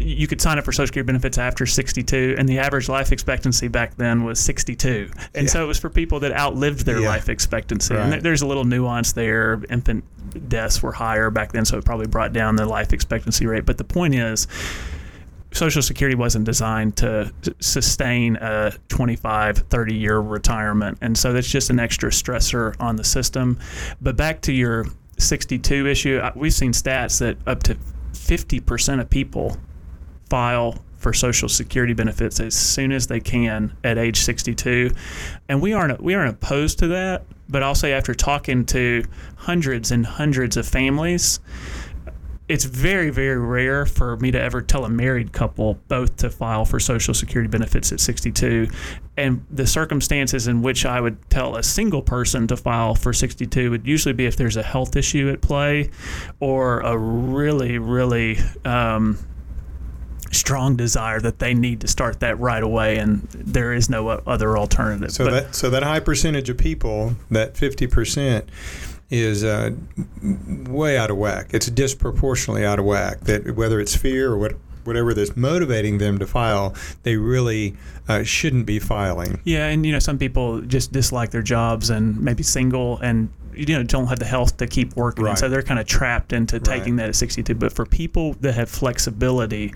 you 0.00 0.26
could 0.26 0.40
sign 0.40 0.58
up 0.58 0.64
for 0.64 0.72
Social 0.72 0.88
Security 0.88 1.06
benefits 1.06 1.38
after 1.38 1.64
62, 1.64 2.34
and 2.38 2.48
the 2.48 2.58
average 2.58 2.88
life 2.88 3.12
expectancy 3.12 3.68
back 3.68 3.96
then 3.96 4.24
was 4.24 4.40
62. 4.40 5.10
And 5.34 5.44
Yeah. 5.46 5.50
so 5.52 5.64
it 5.64 5.68
was 5.68 5.78
for 5.78 5.88
people 5.88 6.20
that 6.20 6.32
outlived 6.32 6.84
their 6.86 7.00
Yeah. 7.00 7.08
life 7.08 7.28
expectancy. 7.28 7.94
And 7.94 8.02
Right. 8.04 8.10
there- 8.10 8.20
there's 8.20 8.42
a 8.42 8.46
little 8.46 8.64
nuance 8.64 9.12
there. 9.12 9.60
Infant 9.70 10.04
deaths 10.48 10.82
were 10.82 10.92
higher 10.92 11.30
back 11.30 11.52
then, 11.52 11.64
so 11.64 11.78
it 11.78 11.84
probably 11.84 12.06
brought 12.08 12.32
down 12.32 12.56
the 12.56 12.66
life 12.66 12.92
expectancy 12.92 13.46
rate. 13.46 13.64
But 13.64 13.78
the 13.78 13.84
point 13.84 14.14
is, 14.14 14.48
Social 15.52 15.82
Security 15.82 16.16
wasn't 16.16 16.44
designed 16.44 16.96
to 16.96 17.32
sustain 17.60 18.36
a 18.36 18.72
25, 18.88 19.58
30 19.68 19.94
year 19.94 20.18
retirement. 20.18 20.98
And 21.00 21.16
so 21.18 21.32
that's 21.32 21.48
just 21.50 21.70
an 21.70 21.80
extra 21.80 22.10
stressor 22.10 22.74
on 22.80 22.96
the 22.96 23.04
system. 23.04 23.58
But 24.00 24.16
back 24.16 24.40
to 24.42 24.52
your 24.52 24.86
62 25.18 25.86
issue, 25.86 26.20
we've 26.36 26.54
seen 26.54 26.72
stats 26.72 27.18
that 27.18 27.36
up 27.46 27.62
to 27.64 27.76
50% 28.30 29.00
of 29.00 29.10
people 29.10 29.56
file 30.28 30.78
for 30.98 31.12
Social 31.12 31.48
Security 31.48 31.94
benefits 31.94 32.38
as 32.38 32.54
soon 32.54 32.92
as 32.92 33.08
they 33.08 33.18
can 33.18 33.76
at 33.82 33.98
age 33.98 34.20
62, 34.20 34.92
and 35.48 35.60
we 35.60 35.72
aren't 35.72 36.00
we 36.00 36.14
aren't 36.14 36.34
opposed 36.34 36.78
to 36.78 36.86
that. 36.88 37.24
But 37.48 37.64
I'll 37.64 37.74
say 37.74 37.92
after 37.92 38.14
talking 38.14 38.64
to 38.66 39.02
hundreds 39.34 39.90
and 39.90 40.06
hundreds 40.06 40.56
of 40.56 40.68
families, 40.68 41.40
it's 42.46 42.64
very 42.64 43.10
very 43.10 43.38
rare 43.38 43.84
for 43.84 44.16
me 44.18 44.30
to 44.30 44.40
ever 44.40 44.62
tell 44.62 44.84
a 44.84 44.88
married 44.88 45.32
couple 45.32 45.80
both 45.88 46.16
to 46.18 46.30
file 46.30 46.64
for 46.64 46.78
social 46.78 47.14
security 47.14 47.48
benefits 47.48 47.90
at 47.90 47.98
62 47.98 48.68
and 49.20 49.44
the 49.50 49.66
circumstances 49.66 50.46
in 50.48 50.62
which 50.62 50.84
i 50.84 51.00
would 51.00 51.16
tell 51.30 51.56
a 51.56 51.62
single 51.62 52.02
person 52.02 52.46
to 52.46 52.56
file 52.56 52.94
for 52.94 53.12
62 53.12 53.70
would 53.70 53.86
usually 53.86 54.12
be 54.12 54.26
if 54.26 54.36
there's 54.36 54.56
a 54.56 54.62
health 54.62 54.96
issue 54.96 55.28
at 55.30 55.40
play 55.40 55.90
or 56.40 56.80
a 56.80 56.96
really 56.96 57.78
really 57.78 58.38
um, 58.64 59.18
strong 60.32 60.76
desire 60.76 61.20
that 61.20 61.38
they 61.40 61.54
need 61.54 61.80
to 61.80 61.88
start 61.88 62.20
that 62.20 62.38
right 62.38 62.62
away 62.62 62.98
and 62.98 63.22
there 63.32 63.72
is 63.72 63.90
no 63.90 64.08
other 64.08 64.56
alternative 64.56 65.10
So 65.10 65.24
But- 65.24 65.30
that 65.30 65.54
so 65.54 65.70
that 65.70 65.82
high 65.82 66.00
percentage 66.00 66.48
of 66.48 66.56
people, 66.58 67.16
that 67.30 67.56
fifty 67.56 67.86
percent, 67.86 68.48
is 69.10 69.42
uh, 69.42 69.72
way 70.68 70.96
out 70.96 71.10
of 71.10 71.16
whack. 71.16 71.48
It's 71.52 71.66
disproportionately 71.66 72.64
out 72.64 72.78
of 72.78 72.84
whack. 72.84 73.20
That 73.22 73.56
whether 73.56 73.80
it's 73.80 73.96
fear 73.96 74.30
or 74.32 74.38
what 74.38 74.52
whatever 74.90 75.14
that's 75.14 75.36
motivating 75.36 75.98
them 75.98 76.18
to 76.18 76.26
file, 76.26 76.74
they 77.04 77.16
really 77.16 77.76
uh, 78.08 78.24
shouldn't 78.24 78.66
be 78.66 78.80
filing. 78.80 79.40
Yeah, 79.44 79.68
and 79.68 79.86
you 79.86 79.92
know, 79.92 80.00
some 80.00 80.18
people 80.18 80.60
just 80.62 80.90
dislike 80.90 81.30
their 81.30 81.42
jobs 81.42 81.90
and 81.90 82.20
maybe 82.20 82.42
single 82.42 82.98
and 82.98 83.28
you 83.52 83.66
know 83.76 83.82
don't 83.82 84.06
have 84.06 84.18
the 84.20 84.24
health 84.24 84.56
to 84.58 84.66
keep 84.66 84.94
working, 84.96 85.24
Right. 85.24 85.30
and 85.30 85.38
so 85.38 85.48
they're 85.48 85.62
kind 85.62 85.78
of 85.80 85.86
trapped 85.86 86.32
into 86.32 86.58
taking 86.60 86.96
that 86.96 87.08
at 87.08 87.14
62. 87.16 87.54
But 87.54 87.72
for 87.72 87.84
people 87.84 88.34
that 88.40 88.54
have 88.54 88.68
flexibility 88.70 89.74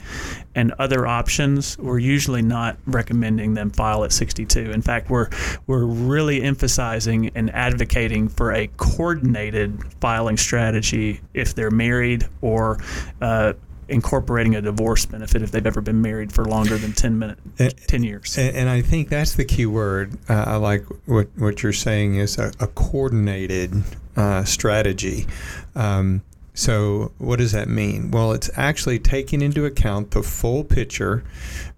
and 0.55 0.73
other 0.79 1.07
options, 1.07 1.77
we're 1.79 1.99
usually 1.99 2.41
not 2.43 2.77
recommending 2.87 3.55
them 3.55 3.71
file 3.71 4.05
at 4.05 4.13
62. 4.13 4.71
In 4.71 4.81
fact, 4.83 5.11
we're 5.11 5.29
we're 5.67 5.85
really 5.85 6.43
emphasizing 6.43 7.31
and 7.35 7.51
advocating 7.55 8.29
for 8.29 8.53
a 8.53 8.69
coordinated 8.77 9.83
filing 10.01 10.37
strategy 10.37 11.21
if 11.35 11.55
they're 11.55 11.71
married 11.71 12.27
or 12.43 12.79
uh, 13.21 13.53
incorporating 13.89 14.55
a 14.55 14.63
divorce 14.63 15.07
benefit 15.07 15.43
if 15.43 15.51
they've 15.51 15.67
ever 15.67 15.81
been 15.81 16.01
married 16.01 16.33
for 16.33 16.45
longer 16.45 16.77
than 16.79 16.93
10 16.93 17.19
minutes, 17.19 17.41
Eh, 17.59 17.71
10 17.87 18.03
years. 18.03 18.37
And, 18.39 18.57
and 18.57 18.69
I 18.69 18.83
think 18.83 19.09
that's 19.09 19.35
the 19.35 19.45
key 19.45 19.67
word. 19.67 20.19
Uh, 20.29 20.45
I 20.47 20.57
like 20.57 20.85
what 21.07 21.29
what 21.37 21.63
you're 21.63 21.73
saying 21.73 22.17
is 22.17 22.39
a, 22.39 22.53
a 22.61 22.67
coordinated 22.67 23.83
uh, 24.17 24.45
strategy. 24.45 25.27
Um, 25.75 26.23
so 26.57 27.13
what 27.19 27.41
does 27.41 27.51
that 27.51 27.69
mean? 27.69 28.13
Well, 28.13 28.33
it's 28.33 28.49
actually 28.55 29.01
taking 29.01 29.43
into 29.43 29.65
account 29.65 30.13
the 30.13 30.23
full 30.23 30.63
picture, 30.63 31.25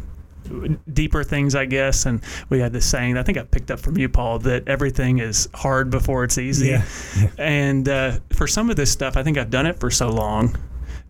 deeper 0.93 1.23
things, 1.23 1.55
I 1.55 1.67
guess. 1.67 2.07
And 2.07 2.21
we 2.49 2.59
had 2.59 2.73
this 2.73 2.87
saying 2.87 3.15
that 3.15 3.21
I 3.21 3.23
think 3.23 3.39
I 3.39 3.43
picked 3.43 3.71
up 3.71 3.81
from 3.81 3.97
you, 3.99 4.09
Paul, 4.09 4.39
that 4.41 4.67
everything 4.67 5.19
is 5.19 5.49
hard 5.55 5.91
before 5.91 6.25
it's 6.25 6.39
easy. 6.39 6.69
Yeah. 6.69 6.85
And 7.39 7.89
uh, 7.89 8.19
for 8.31 8.47
some 8.47 8.71
of 8.71 8.77
this 8.77 8.91
stuff, 8.91 9.17
I 9.17 9.23
think 9.23 9.39
I've 9.39 9.51
done 9.51 9.67
it 9.67 9.79
for 9.79 9.91
so 9.91 10.09
long 10.09 10.57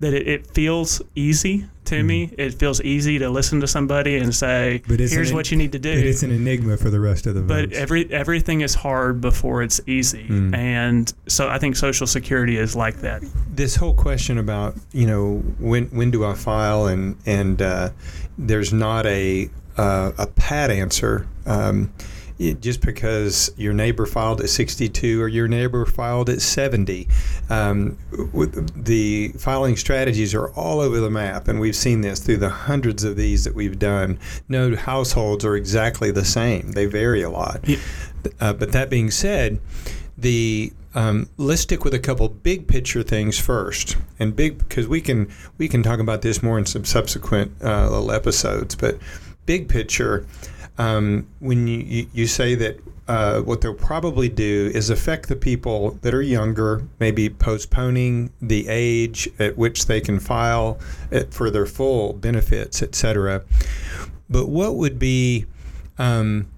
that 0.03 0.13
it, 0.15 0.29
it 0.29 0.47
feels 0.49 1.01
easy 1.15 1.67
to 1.87 2.03
me. 2.03 2.33
It 2.39 2.55
feels 2.55 2.81
easy 2.83 3.19
to 3.19 3.29
listen 3.29 3.61
to 3.61 3.67
somebody 3.67 4.17
and 4.19 4.33
say, 4.35 4.81
Mm-hmm. 4.85 4.93
But 4.93 5.01
"Here's 5.01 5.31
an- 5.31 5.37
what 5.37 5.51
you 5.51 5.57
need 5.57 5.73
to 5.73 5.79
do." 5.79 5.95
But 5.97 6.07
it's 6.07 6.23
an 6.23 6.31
enigma 6.31 6.77
for 6.77 6.91
the 6.91 7.01
rest 7.01 7.27
of 7.27 7.35
the 7.35 7.41
but 7.43 7.67
votes. 7.71 7.77
every 7.77 8.13
everything 8.13 8.61
is 8.61 8.75
hard 8.75 9.21
before 9.21 9.63
it's 9.63 9.81
easy, 9.87 10.27
Mm. 10.29 10.55
and 10.55 11.13
so 11.27 11.49
I 11.49 11.59
think 11.59 11.75
Social 11.77 12.07
Security 12.07 12.57
is 12.57 12.77
like 12.77 12.99
that. 13.01 13.23
this 13.55 13.75
whole 13.77 13.95
question 13.95 14.39
about 14.39 14.75
you 14.93 15.07
know 15.07 15.39
when 15.59 15.87
when 15.87 16.11
do 16.11 16.25
I 16.25 16.35
file 16.35 16.87
and 16.87 17.17
and 17.27 17.61
uh, 17.61 17.91
there's 18.39 18.73
not 18.73 19.07
a 19.07 19.51
uh, 19.77 20.13
a 20.19 20.27
pat 20.27 20.71
answer. 20.71 21.27
Um, 21.47 21.93
it- 22.51 22.61
just 22.61 22.81
because 22.81 23.51
your 23.57 23.73
neighbor 23.73 24.07
filed 24.07 24.41
at 24.41 24.49
62 24.49 25.21
or 25.21 25.29
your 25.29 25.49
neighbor 25.49 25.85
filed 25.87 26.29
at 26.29 26.41
70, 26.41 27.09
um, 27.51 27.97
the 28.77 29.29
filing 29.39 29.77
strategies 29.77 30.35
are 30.35 30.49
all 30.51 30.81
over 30.81 31.01
the 31.01 31.11
map, 31.11 31.49
and 31.49 31.61
we've 31.61 31.77
seen 31.77 32.01
this 32.01 32.21
through 32.21 32.39
the 32.39 32.51
hundreds 32.51 33.05
of 33.05 33.17
these 33.17 33.45
that 33.45 33.55
we've 33.55 33.79
done. 33.79 34.19
No 34.49 34.75
households 34.77 35.45
are 35.45 35.57
exactly 35.57 36.11
the 36.11 36.25
same; 36.25 36.73
they 36.73 36.87
vary 36.87 37.23
a 37.23 37.31
lot. 37.31 37.61
Yeah. 37.67 37.79
Uh, 38.41 38.53
but 38.53 38.73
that 38.73 38.89
being 38.89 39.11
said, 39.11 39.61
the 40.17 40.73
um, 40.95 41.29
let's 41.39 41.63
stick 41.63 41.85
with 41.85 41.95
a 41.95 41.99
couple 41.99 42.29
big 42.29 42.69
picture 42.69 43.03
things 43.03 43.39
first, 43.39 43.97
and 44.19 44.37
big 44.37 44.59
because 44.59 44.87
we 44.87 45.01
can 45.01 45.29
we 45.59 45.69
can 45.69 45.83
talk 45.83 46.01
about 46.01 46.23
this 46.23 46.43
more 46.43 46.59
in 46.59 46.67
some 46.67 46.85
subsequent 46.85 47.53
uh, 47.65 47.89
little 47.91 48.13
episodes. 48.13 48.75
But 48.75 48.99
big 49.47 49.69
picture, 49.69 50.27
um, 50.83 51.27
when 51.39 51.67
you, 51.69 52.09
you, 52.13 52.27
say 52.27 52.57
that 52.57 52.81
uh, 53.07 53.41
what 53.41 53.61
they'll 53.61 53.73
probably 53.75 54.29
do 54.29 54.71
is 54.75 54.91
affect 54.91 55.29
the 55.29 55.37
people 55.37 55.93
that 56.03 56.13
are 56.13 56.23
younger, 56.23 56.83
maybe 56.99 57.29
postponing 57.29 58.33
the 58.41 58.67
age 58.69 59.29
at 59.39 59.57
which 59.57 59.87
they 59.87 60.01
can 60.01 60.19
file 60.19 60.81
it 61.13 61.33
for 61.33 61.51
their 61.51 61.67
full 61.67 62.15
benefits, 62.15 62.83
etc. 62.83 63.45
But 64.29 64.49
what 64.49 64.75
would 64.75 64.99
be 64.99 65.47
um, 65.99 66.49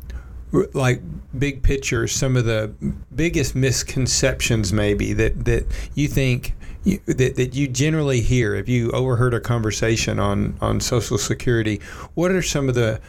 like 0.72 1.02
big 1.38 1.62
picture, 1.62 2.06
some 2.06 2.34
of 2.34 2.46
the 2.46 2.72
biggest 3.14 3.54
misconceptions 3.54 4.72
maybe 4.72 5.12
that 5.12 5.44
that 5.44 5.66
you 5.94 6.08
think 6.08 6.54
you, 6.84 6.98
that, 7.06 7.36
that 7.36 7.54
you 7.54 7.66
generally 7.66 8.20
hear 8.20 8.54
if 8.54 8.68
you 8.68 8.90
overheard 8.92 9.34
a 9.34 9.40
conversation 9.40 10.18
on 10.18 10.56
on 10.62 10.80
Social 10.80 11.18
Security? 11.18 11.80
What 12.14 12.30
are 12.30 12.42
some 12.42 12.70
of 12.70 12.74
the 12.74 13.00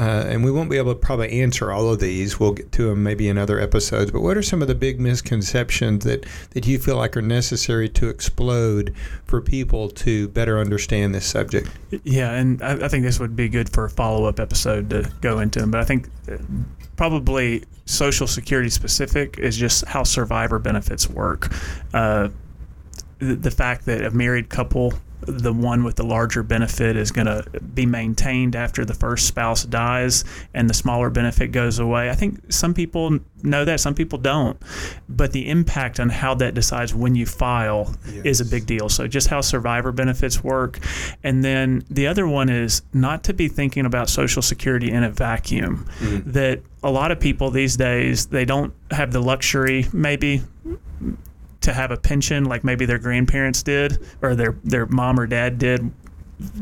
uh, 0.00 0.24
and 0.28 0.42
we 0.42 0.50
won't 0.50 0.70
be 0.70 0.78
able 0.78 0.94
to 0.94 0.98
probably 0.98 1.42
answer 1.42 1.70
all 1.70 1.92
of 1.92 2.00
these. 2.00 2.40
We'll 2.40 2.52
get 2.52 2.72
to 2.72 2.88
them 2.88 3.02
maybe 3.02 3.28
in 3.28 3.36
other 3.36 3.60
episodes. 3.60 4.10
But 4.10 4.22
what 4.22 4.34
are 4.34 4.42
some 4.42 4.62
of 4.62 4.68
the 4.68 4.74
big 4.74 4.98
misconceptions 4.98 6.06
that, 6.06 6.24
that 6.52 6.66
you 6.66 6.78
feel 6.78 6.96
like 6.96 7.18
are 7.18 7.22
necessary 7.22 7.86
to 7.90 8.08
explode 8.08 8.94
for 9.26 9.42
people 9.42 9.90
to 9.90 10.28
better 10.28 10.58
understand 10.58 11.14
this 11.14 11.26
subject? 11.26 11.68
Yeah, 12.02 12.32
and 12.32 12.62
I, 12.62 12.86
I 12.86 12.88
think 12.88 13.04
this 13.04 13.20
would 13.20 13.36
be 13.36 13.50
good 13.50 13.68
for 13.68 13.84
a 13.84 13.90
follow 13.90 14.24
up 14.24 14.40
episode 14.40 14.88
to 14.88 15.12
go 15.20 15.40
into 15.40 15.60
them. 15.60 15.70
But 15.70 15.80
I 15.80 15.84
think 15.84 16.08
uh, 16.32 16.38
probably 16.96 17.64
Social 17.84 18.26
Security 18.26 18.70
specific 18.70 19.38
is 19.38 19.54
just 19.54 19.84
how 19.84 20.04
survivor 20.04 20.58
benefits 20.58 21.10
work. 21.10 21.52
Uh, 21.92 22.30
the, 23.18 23.36
the 23.36 23.50
fact 23.50 23.84
that 23.84 24.02
a 24.02 24.10
married 24.12 24.48
couple 24.48 24.94
the 25.22 25.52
one 25.52 25.84
with 25.84 25.96
the 25.96 26.04
larger 26.04 26.42
benefit 26.42 26.96
is 26.96 27.10
going 27.10 27.26
to 27.26 27.44
be 27.74 27.86
maintained 27.86 28.56
after 28.56 28.84
the 28.84 28.94
first 28.94 29.26
spouse 29.26 29.64
dies 29.64 30.24
and 30.54 30.68
the 30.68 30.74
smaller 30.74 31.10
benefit 31.10 31.48
goes 31.48 31.78
away. 31.78 32.10
I 32.10 32.14
think 32.14 32.52
some 32.52 32.74
people 32.74 33.18
know 33.42 33.64
that, 33.64 33.80
some 33.80 33.94
people 33.94 34.18
don't. 34.18 34.60
But 35.08 35.32
the 35.32 35.48
impact 35.48 36.00
on 36.00 36.08
how 36.08 36.34
that 36.36 36.54
decides 36.54 36.94
when 36.94 37.14
you 37.14 37.26
file 37.26 37.94
yes. 38.06 38.24
is 38.24 38.40
a 38.40 38.44
big 38.44 38.66
deal. 38.66 38.88
So, 38.88 39.06
just 39.06 39.28
how 39.28 39.40
survivor 39.40 39.92
benefits 39.92 40.42
work. 40.42 40.78
And 41.22 41.44
then 41.44 41.84
the 41.90 42.06
other 42.06 42.26
one 42.26 42.48
is 42.48 42.82
not 42.92 43.24
to 43.24 43.34
be 43.34 43.48
thinking 43.48 43.86
about 43.86 44.08
Social 44.08 44.42
Security 44.42 44.90
in 44.90 45.02
a 45.02 45.10
vacuum. 45.10 45.86
Mm. 45.98 46.32
That 46.32 46.62
a 46.82 46.90
lot 46.90 47.10
of 47.10 47.20
people 47.20 47.50
these 47.50 47.76
days, 47.76 48.26
they 48.26 48.44
don't 48.44 48.72
have 48.90 49.12
the 49.12 49.20
luxury, 49.20 49.86
maybe 49.92 50.42
to 51.60 51.72
have 51.72 51.90
a 51.90 51.96
pension 51.96 52.44
like 52.44 52.64
maybe 52.64 52.86
their 52.86 52.98
grandparents 52.98 53.62
did 53.62 53.98
or 54.22 54.34
their 54.34 54.56
their 54.64 54.86
mom 54.86 55.18
or 55.20 55.26
dad 55.26 55.58
did 55.58 55.90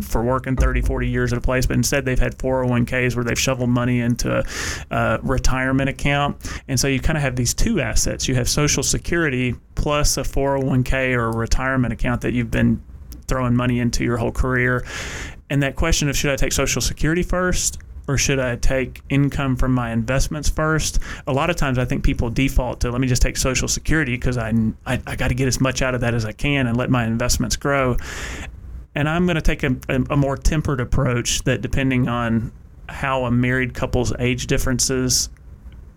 for 0.03 0.23
working 0.23 0.57
30, 0.57 0.83
40 0.83 1.09
years 1.09 1.33
at 1.33 1.39
a 1.39 1.41
place, 1.41 1.67
but 1.67 1.77
instead 1.77 2.05
they've 2.05 2.19
had 2.19 2.37
401ks 2.39 3.15
where 3.15 3.25
they've 3.25 3.39
shoveled 3.39 3.71
money 3.71 4.01
into 4.01 4.45
a, 4.91 5.19
retirement 5.23 5.89
account. 5.89 6.37
And 6.69 6.79
so 6.79 6.89
you 6.89 7.01
kind 7.01 7.17
of 7.17 7.23
have 7.23 7.37
these 7.37 7.55
two 7.55 7.81
assets. 7.81 8.29
You 8.29 8.35
have 8.35 8.49
Social 8.49 8.83
Security 8.83 9.55
plus 9.75 10.17
a 10.17 10.23
401k 10.23 11.15
or 11.15 11.29
a 11.29 11.37
retirement 11.37 11.93
account 11.93 12.23
that 12.23 12.33
you've 12.33 12.51
been 12.51 12.83
throwing 13.27 13.55
money 13.55 13.79
into 13.79 14.05
your 14.05 14.17
whole 14.17 14.33
career. 14.33 14.85
And 15.51 15.63
that 15.63 15.77
question 15.77 16.09
of 16.09 16.17
should 16.17 16.31
I 16.31 16.37
take 16.37 16.53
Social 16.53 16.83
Security 16.83 17.23
first 17.23 17.79
or 18.09 18.17
should 18.17 18.41
I 18.41 18.57
take 18.57 19.03
income 19.11 19.55
from 19.55 19.73
my 19.73 19.93
investments 19.93 20.49
first? 20.49 20.99
A 21.27 21.33
lot 21.33 21.51
of 21.51 21.57
times 21.57 21.79
I 21.79 21.85
think 21.85 22.03
people 22.03 22.31
default 22.31 22.81
to 22.81 22.91
let 22.91 23.01
me 23.01 23.07
just 23.07 23.21
take 23.21 23.37
Social 23.37 23.69
Security 23.69 24.17
because 24.17 24.39
I, 24.39 24.53
I, 24.87 25.01
I 25.07 25.15
got 25.15 25.29
to 25.29 25.35
get 25.35 25.47
as 25.47 25.61
much 25.61 25.83
out 25.83 25.95
of 25.95 26.01
that 26.01 26.15
as 26.15 26.25
I 26.25 26.33
can 26.33 26.67
and 26.67 26.77
let 26.77 26.89
my 26.89 27.05
investments 27.05 27.55
grow. 27.57 27.97
And 28.95 29.09
I'm 29.09 29.27
going 29.27 29.37
to 29.37 29.43
take 29.43 29.63
a, 29.63 29.77
a, 29.91 30.15
a 30.15 30.17
more 30.17 30.37
tempered 30.37 30.81
approach 30.81 31.43
that 31.45 31.61
depending 31.61 32.09
on 32.09 32.51
how 32.89 33.27
a 33.27 33.31
married 33.31 33.75
couple's 33.75 34.15
age 34.19 34.47
differences 34.47 35.29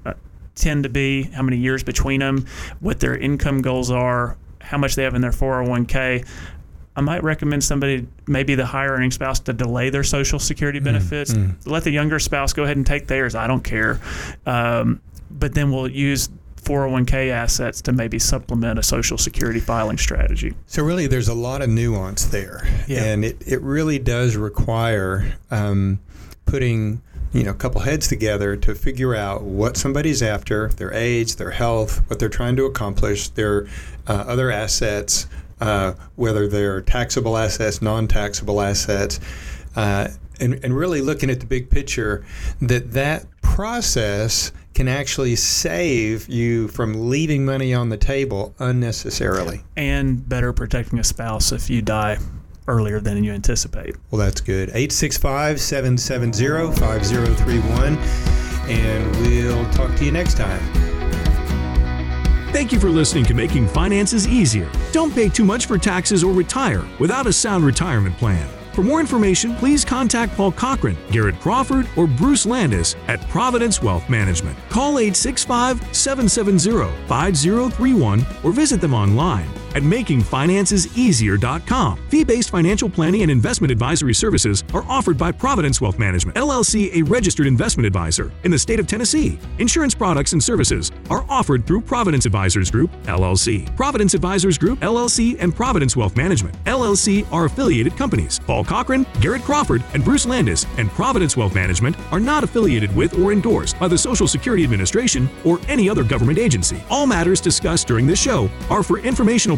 uh, 0.06 0.13
tend 0.56 0.84
to 0.84 0.89
be, 0.89 1.24
how 1.24 1.41
many 1.41 1.58
years 1.58 1.82
between 1.82 2.19
them, 2.19 2.45
what 2.82 3.00
their 3.00 3.15
income 3.15 3.62
goals 3.62 3.89
are, 3.89 4.38
how 4.60 4.78
much 4.78 4.95
they 4.95 5.04
have 5.04 5.15
in 5.15 5.21
their 5.21 5.32
401k. 5.32 6.28
I 6.95 7.01
might 7.01 7.23
recommend 7.23 7.63
somebody, 7.63 8.08
maybe 8.27 8.56
the 8.56 8.65
higher 8.65 8.91
earning 8.91 9.12
spouse, 9.12 9.39
to 9.41 9.54
delay 9.54 9.89
their 9.89 10.04
Social 10.04 10.39
Security 10.39 10.80
mm, 10.80 10.86
benefits. 10.86 11.34
Mm, 11.34 11.56
mm. 11.56 11.67
Let 11.67 11.84
the 11.84 11.91
younger 11.91 12.19
spouse 12.19 12.54
go 12.54 12.63
ahead 12.63 12.77
and 12.77 12.86
take 12.86 13.08
theirs. 13.08 13.34
I 13.34 13.47
don't 13.47 13.63
care. 13.63 13.99
Um, 14.45 15.01
but 15.30 15.54
then 15.54 15.71
we'll 15.71 15.88
use 15.88 16.30
401k 16.63 17.32
assets 17.32 17.82
to 17.84 17.93
maybe 17.93 18.19
supplement 18.19 18.77
a 18.77 18.84
Social 18.84 19.17
Security 19.17 19.60
filing 19.60 19.97
strategy. 19.97 20.54
So, 20.67 20.84
really, 20.84 21.08
there's 21.08 21.30
a 21.30 21.34
lot 21.34 21.62
of 21.62 21.69
nuance 21.69 22.25
there. 22.25 22.67
Yeah. 22.88 23.04
And 23.06 23.23
it, 23.23 23.41
it 23.47 23.62
really 23.62 23.97
does 23.97 24.36
require 24.36 25.34
um, 25.49 25.99
putting 26.45 27.01
you 27.34 27.43
know, 27.43 27.51
a 27.51 27.56
couple 27.56 27.82
heads 27.82 28.08
together 28.08 28.58
to 28.58 28.75
figure 28.75 29.15
out 29.15 29.43
what 29.43 29.77
somebody's 29.77 30.21
after, 30.21 30.67
their 30.69 30.93
age, 30.93 31.38
their 31.38 31.51
health, 31.51 32.08
what 32.10 32.19
they're 32.19 32.30
trying 32.30 32.58
to 32.58 32.65
accomplish, 32.65 33.30
their 33.30 33.67
uh, 34.08 34.25
other 34.27 34.51
assets, 34.51 35.27
uh, 35.62 35.93
whether 36.15 36.47
they're 36.47 36.82
taxable 36.82 37.38
assets, 37.38 37.82
non-taxable 37.82 38.60
assets, 38.60 39.19
uh, 39.76 40.10
and, 40.39 40.60
and 40.63 40.76
really 40.76 41.02
looking 41.02 41.30
at 41.30 41.39
the 41.39 41.45
big 41.45 41.69
picture, 41.69 42.26
that 42.60 42.91
that 42.91 43.26
process 43.41 44.52
can 44.74 44.88
actually 44.88 45.36
save 45.36 46.28
you 46.28 46.67
from 46.69 47.10
leaving 47.10 47.45
money 47.45 47.74
on 47.74 47.89
the 47.89 47.97
table 47.97 48.56
unnecessarily. 48.60 49.62
And 49.76 50.28
better 50.28 50.54
protecting 50.54 51.00
a 51.00 51.04
spouse 51.04 51.52
if 51.52 51.69
you 51.69 51.82
die 51.82 52.17
earlier 52.67 53.00
than 53.00 53.24
you 53.24 53.34
anticipate. 53.34 53.95
Well, 54.10 54.19
that's 54.19 54.41
good. 54.41 54.69
865 54.69 55.60
770 55.60 56.80
5031. 56.80 57.97
And 58.69 59.15
we'll 59.17 59.69
talk 59.71 59.95
to 59.97 60.06
you 60.06 60.12
next 60.12 60.38
time. 60.38 60.90
Thank 62.51 62.73
you 62.73 62.81
for 62.81 62.89
listening 62.89 63.23
to 63.25 63.33
Making 63.33 63.65
Finances 63.65 64.27
Easier. 64.27 64.69
Don't 64.91 65.15
pay 65.15 65.29
too 65.29 65.45
much 65.45 65.67
for 65.67 65.77
taxes 65.77 66.21
or 66.21 66.33
retire 66.33 66.85
without 66.99 67.25
a 67.25 67.31
sound 67.31 67.63
retirement 67.63 68.17
plan. 68.17 68.45
For 68.73 68.83
more 68.83 68.99
information, 68.99 69.55
please 69.55 69.85
contact 69.85 70.35
Paul 70.35 70.51
Cochran, 70.51 70.97
Garrett 71.11 71.39
Crawford, 71.39 71.87
or 71.95 72.07
Bruce 72.07 72.45
Landis 72.45 72.97
at 73.07 73.21
Providence 73.29 73.81
Wealth 73.81 74.09
Management. 74.09 74.57
Call 74.67 74.99
865 74.99 75.95
770 75.95 76.91
5031 77.07 78.25
or 78.43 78.51
visit 78.51 78.81
them 78.81 78.93
online 78.93 79.47
at 79.75 79.84
makingfinanceseasier.com. 79.84 81.99
Fee-based 82.10 82.49
financial 82.49 82.89
planning 82.89 83.21
and 83.21 83.31
investment 83.31 83.71
advisory 83.71 84.13
services 84.13 84.63
are 84.73 84.84
offered 84.88 85.17
by 85.17 85.31
Providence 85.31 85.81
Wealth 85.81 85.99
Management, 85.99 86.38
LLC, 86.38 86.93
a 86.95 87.01
registered 87.03 87.47
investment 87.47 87.86
advisor 87.86 88.31
in 88.43 88.51
the 88.51 88.60
state 88.60 88.79
of 88.79 88.88
Tennessee. 88.88 89.39
Insurance 89.60 89.95
products 89.95 90.34
and 90.34 90.43
services 90.43 90.91
are 91.10 91.25
offered 91.29 91.65
through 91.65 91.81
Providence 91.81 92.25
Advisors 92.25 92.71
Group, 92.71 92.91
LLC. 93.03 93.73
Providence 93.75 94.13
Advisors 94.13 94.57
Group, 94.57 94.79
LLC, 94.79 95.38
and 95.39 95.55
Providence 95.55 95.95
Wealth 95.95 96.15
Management, 96.15 96.55
LLC 96.65 97.31
are 97.31 97.45
affiliated 97.45 97.95
companies. 97.95 98.39
Paul 98.45 98.63
Cochran, 98.63 99.05
Garrett 99.19 99.43
Crawford, 99.43 99.84
and 99.93 100.03
Bruce 100.03 100.25
Landis 100.25 100.65
and 100.77 100.89
Providence 100.91 101.38
Wealth 101.38 101.55
Management 101.55 101.95
are 102.12 102.19
not 102.19 102.43
affiliated 102.43 102.95
with 102.95 103.17
or 103.19 103.31
endorsed 103.31 103.79
by 103.79 103.88
the 103.88 103.97
Social 103.97 104.27
Security 104.27 104.63
Administration 104.63 105.29
or 105.45 105.60
any 105.67 105.89
other 105.89 106.03
government 106.03 106.38
agency. 106.38 106.81
All 106.89 107.05
matters 107.05 107.41
discussed 107.41 107.88
during 107.88 108.07
this 108.07 108.21
show 108.21 108.49
are 108.69 108.84
for 108.84 108.99
informational 108.99 109.57